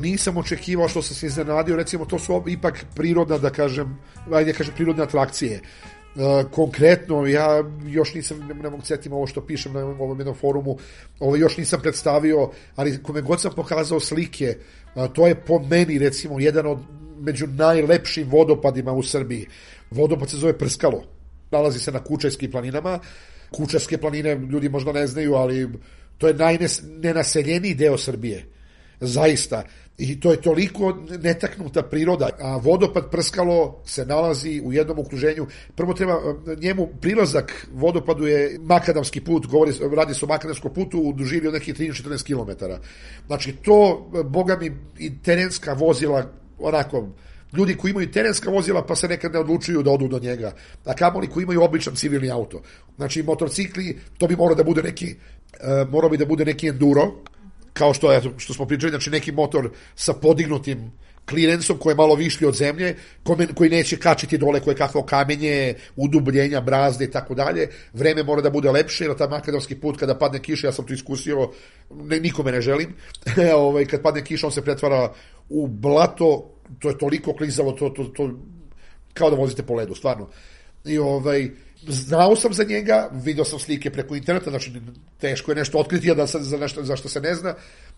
Nisam 0.00 0.36
očekivao, 0.36 0.88
što 0.88 1.02
sam 1.02 1.16
se 1.16 1.26
iznenadio, 1.26 1.76
recimo 1.76 2.04
to 2.04 2.18
su 2.18 2.44
ipak 2.48 2.84
prirodna, 2.94 3.38
da 3.38 3.50
kažem, 3.50 3.98
ajde 4.32 4.52
kažem, 4.52 4.74
prirodne 4.74 5.02
atrakcije. 5.02 5.60
Uh, 6.14 6.50
konkretno, 6.50 7.26
ja 7.26 7.64
još 7.86 8.14
nisam, 8.14 8.38
ne, 8.62 8.70
mogu 8.70 8.82
setiti 8.82 9.08
ovo 9.08 9.26
što 9.26 9.46
pišem 9.46 9.72
na 9.72 9.84
ovom 9.86 10.18
jednom 10.18 10.34
forumu, 10.34 10.78
ovo 11.20 11.36
još 11.36 11.56
nisam 11.56 11.80
predstavio, 11.80 12.50
ali 12.76 13.02
kome 13.02 13.20
god 13.20 13.40
sam 13.40 13.52
pokazao 13.56 14.00
slike, 14.00 14.56
uh, 14.94 15.06
to 15.12 15.26
je 15.26 15.34
po 15.34 15.58
meni, 15.58 15.98
recimo, 15.98 16.40
jedan 16.40 16.66
od 16.66 16.78
među 17.20 17.46
najlepšim 17.46 18.28
vodopadima 18.28 18.92
u 18.92 19.02
Srbiji. 19.02 19.46
Vodopad 19.90 20.30
se 20.30 20.36
zove 20.36 20.58
Prskalo. 20.58 21.04
Nalazi 21.50 21.78
se 21.78 21.92
na 21.92 22.04
Kučajskim 22.04 22.50
planinama. 22.50 22.98
Kučajske 23.50 23.98
planine 23.98 24.34
ljudi 24.34 24.68
možda 24.68 24.92
ne 24.92 25.06
znaju, 25.06 25.34
ali 25.34 25.68
to 26.18 26.28
je 26.28 26.34
najnenaseljeniji 26.34 27.74
deo 27.74 27.98
Srbije 27.98 28.46
zaista. 29.00 29.62
I 30.00 30.20
to 30.20 30.30
je 30.30 30.40
toliko 30.40 30.96
netaknuta 31.22 31.82
priroda. 31.82 32.30
A 32.40 32.56
vodopad 32.56 33.10
Prskalo 33.10 33.82
se 33.84 34.06
nalazi 34.06 34.60
u 34.64 34.72
jednom 34.72 34.98
okruženju. 34.98 35.46
Prvo 35.76 35.94
treba 35.94 36.20
njemu 36.60 36.88
prilazak 37.00 37.66
vodopadu 37.72 38.26
je 38.26 38.58
makadamski 38.60 39.20
put, 39.20 39.46
govori, 39.46 39.72
radi 39.96 40.14
se 40.14 40.24
o 40.24 40.28
makadamskom 40.28 40.74
putu 40.74 41.00
u 41.00 41.12
dužini 41.12 41.46
od 41.46 41.54
nekih 41.54 41.74
13-14 41.74 42.24
km. 42.26 42.64
Znači 43.26 43.52
to, 43.52 44.10
boga 44.24 44.56
mi, 44.56 44.72
i 44.98 45.22
terenska 45.22 45.72
vozila 45.72 46.24
onako 46.58 47.08
ljudi 47.56 47.76
koji 47.76 47.90
imaju 47.90 48.10
terenska 48.10 48.50
vozila 48.50 48.86
pa 48.86 48.96
se 48.96 49.08
nekad 49.08 49.32
ne 49.32 49.38
odlučuju 49.38 49.82
da 49.82 49.90
odu 49.90 50.08
do 50.08 50.18
njega, 50.18 50.52
a 50.84 50.94
kamoli 50.94 51.26
koji 51.26 51.44
imaju 51.44 51.62
običan 51.62 51.94
civilni 51.94 52.30
auto. 52.30 52.62
Znači 52.96 53.22
motorcikli, 53.22 53.98
to 54.18 54.26
bi 54.26 54.36
morao 54.36 54.54
da 54.54 54.64
bude 54.64 54.82
neki, 54.82 55.14
uh, 55.14 55.90
morao 55.90 56.10
bi 56.10 56.16
da 56.16 56.26
bude 56.26 56.44
neki 56.44 56.68
enduro, 56.68 57.12
kao 57.72 57.94
što, 57.94 58.20
što 58.36 58.54
smo 58.54 58.66
pričali, 58.66 58.90
znači 58.90 59.10
neki 59.10 59.32
motor 59.32 59.70
sa 59.94 60.12
podignutim 60.12 60.92
klirencom 61.30 61.78
koji 61.78 61.92
je 61.92 61.96
malo 61.96 62.14
višlji 62.14 62.46
od 62.46 62.54
zemlje, 62.54 62.96
koji 63.54 63.70
neće 63.70 63.96
kačiti 63.96 64.38
dole 64.38 64.60
koje 64.60 64.76
kakvo 64.76 65.02
kamenje, 65.02 65.74
udubljenja, 65.96 66.60
brazde 66.60 67.04
i 67.04 67.10
tako 67.10 67.34
dalje. 67.34 67.68
Vreme 67.92 68.22
mora 68.22 68.42
da 68.42 68.50
bude 68.50 68.70
lepše, 68.70 69.04
jer 69.04 69.16
taj 69.16 69.28
makadamski 69.28 69.74
put 69.80 69.98
kada 69.98 70.18
padne 70.18 70.42
kiša, 70.42 70.66
ja 70.66 70.72
sam 70.72 70.86
to 70.86 70.94
iskusio, 70.94 71.50
ne, 71.90 72.20
nikome 72.20 72.52
ne 72.52 72.60
želim, 72.60 72.94
ovaj, 73.56 73.86
kad 73.86 74.02
padne 74.02 74.24
kiša 74.24 74.46
on 74.46 74.52
se 74.52 74.62
pretvara 74.62 75.12
u 75.48 75.66
blato, 75.66 76.54
to 76.78 76.88
je 76.88 76.98
toliko 76.98 77.34
klizavo, 77.34 77.72
to, 77.72 77.88
to, 77.88 78.04
to 78.04 78.30
kao 79.14 79.30
da 79.30 79.36
vozite 79.36 79.62
po 79.62 79.74
ledu, 79.74 79.94
stvarno. 79.94 80.28
I, 80.84 80.98
ovaj, 80.98 81.50
znao 81.88 82.36
sam 82.36 82.54
za 82.54 82.64
njega, 82.64 83.08
video 83.12 83.44
sam 83.44 83.58
slike 83.58 83.90
preko 83.90 84.16
interneta, 84.16 84.50
znači 84.50 84.72
teško 85.20 85.50
je 85.50 85.54
nešto 85.54 85.78
otkriti, 85.78 86.10
a 86.10 86.14
da 86.14 86.26
sam 86.26 86.42
za 86.42 86.56
nešto 86.56 86.84
za 86.84 86.96
što 86.96 87.08
se 87.08 87.20
ne 87.20 87.34
zna. 87.34 87.54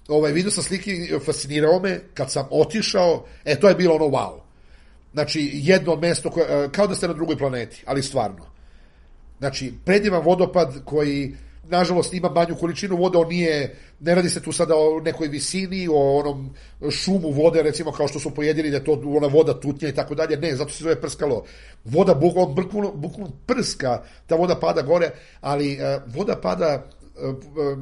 Ovaj, 0.08 0.32
video 0.32 0.50
sam 0.50 0.64
slike, 0.64 1.18
fascinirao 1.24 1.80
me, 1.80 2.00
kad 2.14 2.30
sam 2.30 2.46
otišao, 2.50 3.26
e, 3.44 3.60
to 3.60 3.68
je 3.68 3.74
bilo 3.74 3.94
ono 3.94 4.04
wow. 4.04 4.40
Znači, 5.12 5.50
jedno 5.54 5.96
mesto, 5.96 6.30
koje, 6.30 6.68
kao 6.72 6.86
da 6.86 6.94
ste 6.94 7.08
na 7.08 7.14
drugoj 7.14 7.38
planeti, 7.38 7.82
ali 7.86 8.02
stvarno. 8.02 8.46
Znači, 9.38 9.72
predivan 9.84 10.22
vodopad 10.22 10.84
koji 10.84 11.34
nažalost 11.68 12.14
ima 12.14 12.30
manju 12.30 12.54
količinu 12.54 12.96
vode, 12.96 13.18
on 13.18 13.28
nije, 13.28 13.76
ne 14.00 14.14
radi 14.14 14.28
se 14.28 14.42
tu 14.42 14.52
sada 14.52 14.74
o 14.76 15.00
nekoj 15.00 15.28
visini, 15.28 15.88
o 15.88 16.18
onom 16.18 16.54
šumu 16.90 17.30
vode, 17.30 17.62
recimo 17.62 17.92
kao 17.92 18.08
što 18.08 18.18
su 18.18 18.34
pojedili 18.34 18.70
da 18.70 18.84
to 18.84 19.02
ona 19.06 19.26
voda 19.26 19.60
tutnja 19.60 19.88
i 19.88 19.94
tako 19.94 20.14
dalje, 20.14 20.36
ne, 20.36 20.56
zato 20.56 20.70
se 20.70 20.84
zove 20.84 21.00
prskalo. 21.00 21.44
Voda 21.84 22.14
bukvalno, 22.14 22.54
bukvalno 22.94 23.32
prska, 23.46 24.02
ta 24.26 24.36
voda 24.36 24.56
pada 24.60 24.82
gore, 24.82 25.10
ali 25.40 25.78
uh, 25.78 26.14
voda 26.14 26.36
pada, 26.36 26.86
uh, 27.16 27.34
uh, 27.34 27.78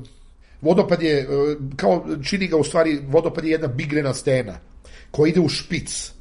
vodopad 0.61 1.03
je, 1.03 1.29
kao 1.77 2.05
čini 2.25 2.47
ga 2.47 2.57
u 2.57 2.65
stvari, 2.65 3.01
vodopad 3.09 3.45
je 3.45 3.51
jedna 3.51 3.67
bigrena 3.67 4.15
stena 4.15 4.59
koja 5.11 5.29
ide 5.29 5.41
u 5.41 5.49
špic 5.49 6.13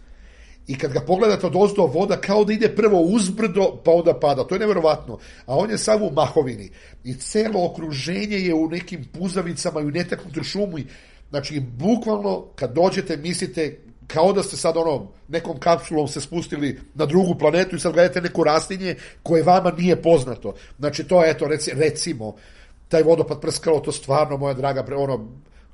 i 0.69 0.77
kad 0.77 0.93
ga 0.93 0.99
pogledate 1.01 1.47
od 1.47 1.55
ozdo 1.55 1.85
voda 1.85 2.17
kao 2.21 2.43
da 2.45 2.53
ide 2.53 2.75
prvo 2.75 3.01
uzbrdo 3.01 3.81
pa 3.83 3.91
onda 3.91 4.13
pada, 4.19 4.43
to 4.43 4.55
je 4.55 4.59
neverovatno 4.59 5.17
a 5.45 5.57
on 5.57 5.71
je 5.71 5.77
sav 5.77 6.03
u 6.03 6.11
mahovini. 6.11 6.69
I 7.03 7.13
celo 7.13 7.65
okruženje 7.65 8.37
je 8.37 8.53
u 8.53 8.69
nekim 8.69 9.05
puzavicama 9.13 9.81
i 9.81 9.85
u 9.85 9.91
netaknutoj 9.91 10.43
šumi 10.43 10.85
znači 11.29 11.59
bukvalno 11.59 12.45
kad 12.55 12.73
dođete 12.73 13.17
mislite 13.17 13.79
kao 14.07 14.33
da 14.33 14.43
ste 14.43 14.57
sad 14.57 14.77
ono 14.77 15.07
nekom 15.27 15.59
kapsulom 15.59 16.07
se 16.07 16.21
spustili 16.21 16.79
na 16.93 17.05
drugu 17.05 17.35
planetu 17.39 17.75
i 17.75 17.79
sad 17.79 17.93
gledate 17.93 18.21
neko 18.21 18.43
rastinje 18.43 18.95
koje 19.23 19.43
vama 19.43 19.71
nije 19.71 20.01
poznato. 20.01 20.53
Znači 20.79 21.03
to 21.03 21.25
eto 21.25 21.47
reci, 21.47 21.71
recimo 21.73 22.35
taj 22.87 23.03
vodopad 23.03 23.41
prskalo 23.41 23.79
to 23.79 23.91
stvarno 23.91 24.37
moja 24.37 24.53
draga 24.53 24.85
ono 24.97 25.27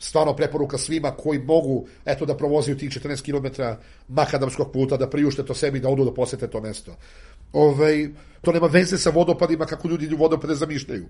stvarno 0.08 0.36
preporuka 0.36 0.78
svima 0.78 1.12
koji 1.12 1.40
mogu 1.40 1.88
eto 2.06 2.26
da 2.26 2.38
provoziju 2.38 2.78
tih 2.78 2.90
14 2.90 3.22
km 3.26 3.62
makadamskog 4.08 4.72
puta, 4.72 4.98
da 4.98 5.10
priušte 5.10 5.46
to 5.46 5.54
sebi 5.54 5.80
da 5.80 5.90
odu 5.90 6.06
da 6.06 6.14
posete 6.14 6.48
to 6.48 6.62
mesto. 6.62 6.96
Ove, 7.54 8.10
to 8.42 8.52
nema 8.52 8.68
veze 8.68 8.98
sa 8.98 9.10
vodopadima 9.10 9.66
kako 9.66 9.88
ljudi 9.88 10.14
u 10.14 10.18
vodopade 10.18 10.56
zamišljaju. 10.56 11.06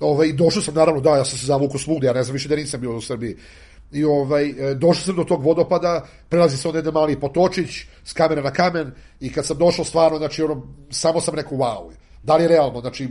Ove, 0.00 0.32
došao 0.32 0.62
sam 0.62 0.74
naravno, 0.74 1.00
da, 1.00 1.16
ja 1.16 1.24
sam 1.24 1.38
se 1.38 1.46
zavukao 1.46 1.78
svugde, 1.78 2.06
ja 2.06 2.12
ne 2.12 2.22
znam 2.22 2.32
više 2.32 2.48
da 2.48 2.56
nisam 2.56 2.80
bio 2.80 2.96
u 2.96 3.00
Srbiji. 3.00 3.36
I 3.92 4.04
ovaj, 4.04 4.48
e, 4.48 4.74
došao 4.74 5.04
sam 5.04 5.16
do 5.16 5.24
tog 5.24 5.42
vodopada, 5.42 6.06
prelazi 6.28 6.56
se 6.56 6.68
onda 6.68 6.90
mali 6.90 7.20
potočić 7.20 7.84
s 8.04 8.12
kamena 8.12 8.42
na 8.42 8.50
kamen 8.50 8.90
i 9.20 9.32
kad 9.32 9.46
sam 9.46 9.58
došao 9.58 9.84
stvarno, 9.84 10.18
znači 10.18 10.42
ono, 10.42 10.66
samo 10.90 11.20
sam 11.20 11.34
rekao 11.34 11.58
wow. 11.58 11.92
Da 12.24 12.36
li 12.36 12.44
je 12.44 12.48
realno? 12.48 12.80
Znači, 12.80 13.08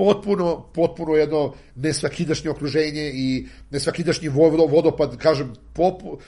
potpuno, 0.00 0.64
potpuno 0.74 1.14
jedno 1.14 1.54
nesvakidašnje 1.76 2.50
okruženje 2.50 3.10
i 3.14 3.46
nesvakidašnji 3.70 4.28
vodopad, 4.28 5.16
kažem, 5.16 5.52
popu, 5.72 6.18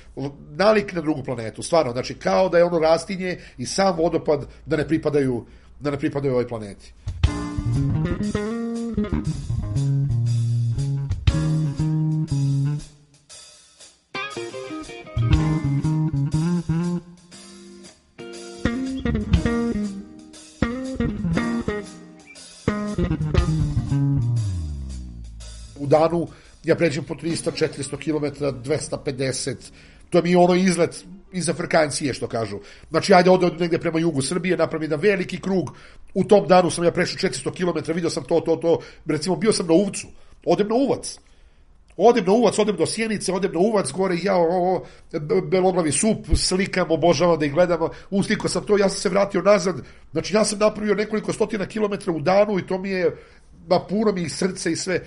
nalik 0.57 0.93
na 0.93 1.01
drugu 1.01 1.23
planetu, 1.23 1.63
stvarno, 1.63 1.93
znači 1.93 2.15
kao 2.15 2.49
da 2.49 2.59
je 2.59 2.65
ono 2.65 2.79
rastinje 2.79 3.39
i 3.59 3.67
sam 3.67 3.97
vodopad 3.97 4.47
da 4.67 4.77
ne 4.77 4.89
pripadaju, 4.89 5.47
da 5.81 5.91
ne 5.91 5.99
pripadaju 5.99 6.33
ovoj 6.35 6.49
planeti. 6.49 6.93
u 10.19 10.22
danu 25.93 26.27
ja 26.65 26.77
pređem 26.77 27.05
po 27.05 27.15
300, 27.15 27.51
400 27.51 27.97
km, 27.99 28.45
250, 28.45 29.57
to 30.11 30.23
mi 30.23 30.37
ono 30.37 30.55
izlet 30.55 31.05
iz 31.33 31.49
Afrikancije, 31.49 32.15
što 32.15 32.29
kažu. 32.29 32.59
Znači, 32.91 33.15
ajde 33.15 33.31
ode 33.31 33.51
negde 33.59 33.79
prema 33.79 33.99
jugu 33.99 34.23
Srbije, 34.23 34.57
napravim 34.57 34.85
jedan 34.85 35.01
veliki 35.01 35.41
krug, 35.41 35.73
u 36.15 36.25
tom 36.25 36.49
danu 36.49 36.71
sam 36.71 36.85
ja 36.85 36.93
prešao 36.93 37.31
400 37.31 37.53
km, 37.57 37.93
vidio 37.93 38.11
sam 38.11 38.25
to, 38.25 38.41
to, 38.41 38.57
to, 38.57 38.79
recimo 39.07 39.37
bio 39.37 39.53
sam 39.53 39.67
na 39.67 39.75
Uvcu, 39.75 40.07
odem 40.47 40.69
na 40.69 40.75
Uvac, 40.75 41.19
odem 41.97 42.25
na 42.25 42.33
Uvac, 42.33 42.59
odem 42.59 42.77
do 42.77 42.87
Sjenice, 42.87 43.33
odem 43.33 43.53
na 43.53 43.59
Uvac, 43.59 43.91
gore, 43.93 44.17
ja, 44.23 44.37
o, 44.37 44.77
o, 44.77 44.85
beloglavi 45.49 45.93
sup, 45.93 46.27
slikam, 46.37 46.91
obožavam 46.91 47.39
da 47.39 47.47
ih 47.47 47.53
gledam, 47.53 47.89
usliko 48.11 48.49
sam 48.49 48.67
to, 48.67 48.79
ja 48.79 48.89
sam 48.89 49.01
se 49.01 49.09
vratio 49.09 49.43
nazad, 49.43 49.81
znači 50.13 50.35
ja 50.35 50.45
sam 50.45 50.59
napravio 50.59 50.95
nekoliko 50.95 51.33
stotina 51.33 51.67
kilometra 51.67 52.13
u 52.13 52.21
danu 52.21 52.59
i 52.59 52.67
to 52.67 52.79
mi 52.79 52.91
je, 52.91 53.17
ma 53.69 53.81
puno 53.81 54.13
mi 54.13 54.29
srce 54.29 54.73
i 54.73 54.77
sve, 54.77 55.01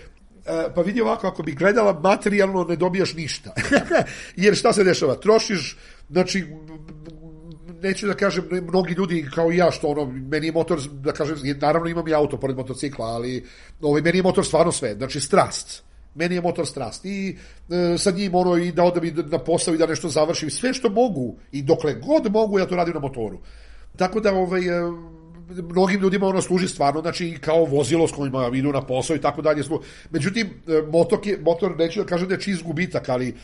pa 0.76 0.82
vidi 0.82 1.02
ovako, 1.02 1.28
ako 1.28 1.44
bi 1.44 1.56
gledala 1.56 2.00
materijalno 2.00 2.64
ne 2.64 2.76
dobijaš 2.76 3.14
ništa. 3.14 3.54
Jer 4.36 4.56
šta 4.56 4.74
se 4.74 4.84
dešava? 4.84 5.16
Trošiš, 5.16 5.78
znači, 6.10 6.46
neću 7.82 8.08
da 8.08 8.14
kažem, 8.14 8.46
mnogi 8.52 8.94
ljudi 8.94 9.26
kao 9.36 9.52
i 9.52 9.58
ja, 9.58 9.72
što 9.72 9.88
ono, 9.88 10.06
meni 10.06 10.48
je 10.48 10.52
motor, 10.52 10.82
da 10.92 11.12
kažem, 11.12 11.38
naravno 11.62 11.90
imam 11.90 12.08
i 12.08 12.14
auto 12.14 12.38
pored 12.38 12.58
motocikla, 12.58 13.06
ali 13.06 13.46
ovaj, 13.82 14.02
meni 14.02 14.18
je 14.18 14.24
motor 14.24 14.46
stvarno 14.46 14.72
sve, 14.72 14.96
znači 14.96 15.20
strast. 15.20 15.84
Meni 16.16 16.36
je 16.36 16.42
motor 16.42 16.68
strast 16.68 17.06
i 17.06 17.38
e, 17.70 17.98
sa 17.98 18.12
njim 18.12 18.36
ono 18.36 18.58
i 18.58 18.72
da 18.72 18.84
odem 18.84 19.12
na 19.32 19.40
posao 19.40 19.74
i 19.74 19.78
da 19.78 19.88
nešto 19.88 20.10
završim, 20.10 20.50
sve 20.50 20.74
što 20.74 20.90
mogu 20.90 21.36
i 21.52 21.62
dokle 21.62 21.94
god 21.94 22.32
mogu 22.32 22.60
ja 22.60 22.66
to 22.66 22.76
radim 22.76 22.94
na 22.94 23.00
motoru. 23.00 23.40
Tako 23.98 24.20
da 24.20 24.34
ovaj, 24.34 24.62
e, 24.62 24.82
mnogim 25.50 26.02
ljudima 26.02 26.28
ono 26.28 26.42
služi 26.42 26.68
stvarno, 26.68 27.02
znači 27.02 27.38
kao 27.42 27.66
vozilo 27.66 28.08
s 28.08 28.12
kojima 28.12 28.52
idu 28.54 28.72
na 28.72 28.82
posao 28.82 29.16
i 29.16 29.22
tako 29.22 29.42
dalje. 29.42 29.64
Međutim, 30.12 30.48
e, 30.48 30.82
motor, 30.92 31.20
je, 31.24 31.40
motor 31.42 31.78
neću 31.78 32.00
da 32.00 32.06
kažem 32.06 32.28
da 32.28 32.34
je 32.34 32.42
čist 32.42 32.64
gubitak, 32.64 33.10
ali 33.10 33.36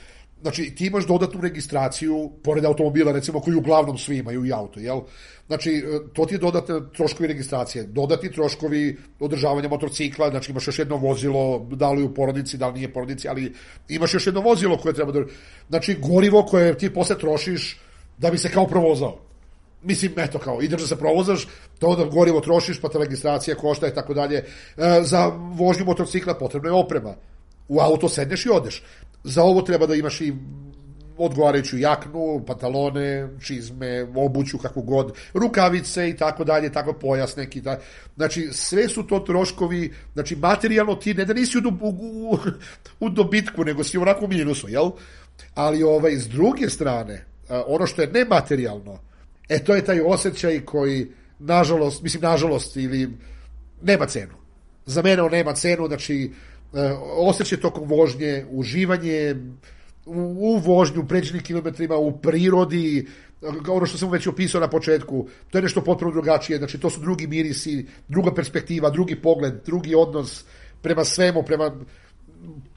znači 0.42 0.76
ti 0.76 0.86
imaš 0.86 1.08
dodatnu 1.08 1.42
registraciju 1.42 2.32
pored 2.44 2.66
automobila 2.66 3.12
recimo 3.12 3.40
koji 3.40 3.56
uglavnom 3.56 3.98
svi 3.98 4.18
imaju 4.18 4.46
i 4.46 4.54
auto, 4.54 4.80
jel? 4.80 5.02
Znači 5.48 5.72
e, 5.72 6.14
to 6.14 6.26
ti 6.26 6.36
je 6.36 6.40
dodatne 6.40 6.76
troškovi 6.96 7.28
registracije, 7.28 7.84
dodatni 7.84 8.32
troškovi 8.32 8.98
održavanja 9.20 9.70
motorcikla, 9.70 10.30
znači 10.30 10.52
imaš 10.52 10.68
još 10.68 10.80
jedno 10.80 10.98
vozilo, 10.98 11.68
da 11.72 11.92
li 11.92 12.04
u 12.04 12.14
porodici, 12.14 12.58
da 12.58 12.68
li 12.68 12.74
nije 12.74 12.94
porodici, 12.94 13.28
ali 13.28 13.54
imaš 13.90 14.14
još 14.14 14.28
jedno 14.28 14.42
vozilo 14.42 14.78
koje 14.78 14.94
treba 14.94 15.12
da 15.12 15.26
znači 15.70 15.98
gorivo 16.02 16.44
koje 16.44 16.78
ti 16.78 16.94
posle 16.94 17.18
trošiš 17.18 17.80
da 18.18 18.32
bi 18.32 18.38
se 18.38 18.50
kao 18.50 18.68
provozao 18.68 19.31
mislim, 19.84 20.14
eto 20.18 20.40
kao, 20.40 20.62
ideš 20.62 20.82
da 20.82 20.88
se 20.88 20.96
provozaš, 20.96 21.48
to 21.80 21.96
da 21.96 22.04
gorivo 22.04 22.42
trošiš, 22.42 22.82
pa 22.82 22.90
ta 22.90 23.00
registracija 23.00 23.56
košta 23.56 23.88
i 23.88 23.94
tako 23.94 24.14
dalje. 24.14 24.38
E, 24.38 24.46
za 25.02 25.32
vožnju 25.54 25.86
motocikla 25.86 26.34
potrebna 26.34 26.70
je 26.70 26.74
oprema. 26.74 27.16
U 27.68 27.80
auto 27.80 28.10
sedneš 28.10 28.46
i 28.46 28.50
odeš. 28.50 28.84
Za 29.24 29.44
ovo 29.44 29.62
treba 29.62 29.86
da 29.86 29.96
imaš 29.96 30.22
i 30.22 30.34
odgovarajuću 31.18 31.78
jaknu, 31.78 32.44
pantalone, 32.48 33.30
čizme, 33.44 34.08
obuću, 34.16 34.58
kako 34.58 34.82
god, 34.82 35.14
rukavice 35.34 36.10
i 36.10 36.18
tako 36.18 36.44
dalje, 36.44 36.72
tako 36.72 36.94
pojas 36.94 37.36
neki. 37.36 37.62
Da, 37.62 37.80
znači, 38.16 38.50
sve 38.52 38.88
su 38.90 39.04
to 39.04 39.20
troškovi, 39.20 39.94
znači, 40.14 40.36
materijalno 40.36 40.96
ti 40.96 41.14
ne 41.14 41.26
da 41.26 41.34
nisi 41.34 41.58
u, 41.58 41.62
u, 41.82 41.90
u, 42.32 42.38
u 43.00 43.10
dobitku, 43.10 43.64
nego 43.64 43.84
si 43.84 43.98
onako 43.98 44.26
u 44.26 44.28
minusu, 44.28 44.70
jel? 44.70 44.92
Ali, 45.54 45.84
ovaj, 45.84 46.16
s 46.16 46.28
druge 46.28 46.70
strane, 46.70 47.26
ono 47.50 47.88
što 47.88 48.02
je 48.02 48.12
nematerijalno, 48.12 49.00
E, 49.50 49.64
to 49.64 49.76
je 49.76 49.86
taj 49.86 50.02
osjećaj 50.02 50.66
koji, 50.66 51.08
nažalost, 51.40 52.04
mislim, 52.04 52.24
nažalost, 52.24 52.78
ili 52.78 53.10
nema 53.82 54.06
cenu. 54.06 54.34
Za 54.86 55.02
mene 55.02 55.22
on 55.22 55.32
nema 55.32 55.54
cenu, 55.54 55.88
znači, 55.88 56.32
e, 56.74 56.92
osjećaj 57.18 57.60
tokom 57.60 57.90
vožnje, 57.90 58.46
uživanje 58.50 59.36
u, 60.06 60.36
u 60.40 60.58
vožnju, 60.58 61.08
pređenim 61.08 61.44
kilometrima, 61.44 61.96
u 61.96 62.18
prirodi, 62.18 63.08
ono 63.68 63.86
što 63.86 63.98
sam 63.98 64.10
već 64.10 64.28
opisao 64.28 64.62
na 64.62 64.70
početku, 64.70 65.28
to 65.50 65.58
je 65.58 65.62
nešto 65.62 65.84
potpuno 65.84 66.12
drugačije, 66.12 66.58
znači 66.58 66.80
to 66.80 66.90
su 66.90 67.00
drugi 67.00 67.28
mirisi, 67.28 67.86
druga 68.08 68.34
perspektiva, 68.34 68.90
drugi 68.90 69.16
pogled, 69.16 69.54
drugi 69.66 69.96
odnos 69.96 70.46
prema 70.82 71.06
svemu, 71.06 71.44
prema 71.44 71.72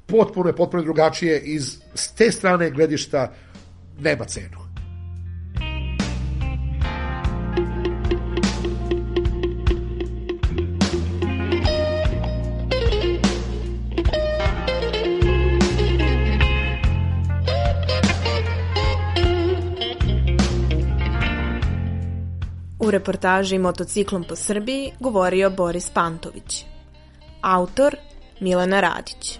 potpuno 0.07 0.48
je 0.48 0.57
potpuno 0.57 0.83
drugačije 0.83 1.40
iz 1.40 1.79
s 1.94 2.12
te 2.12 2.33
strane 2.33 2.70
gledišta 2.70 3.33
nema 4.00 4.24
cenu. 4.24 4.63
U 22.87 22.90
reportaži 22.90 23.59
Motociklom 23.59 24.25
po 24.29 24.37
Srbiji 24.37 24.92
govorio 25.01 25.51
Boris 25.51 25.90
Pantović. 25.90 26.64
Autor 27.40 27.97
Milana 28.40 28.81
Radić. 28.81 29.38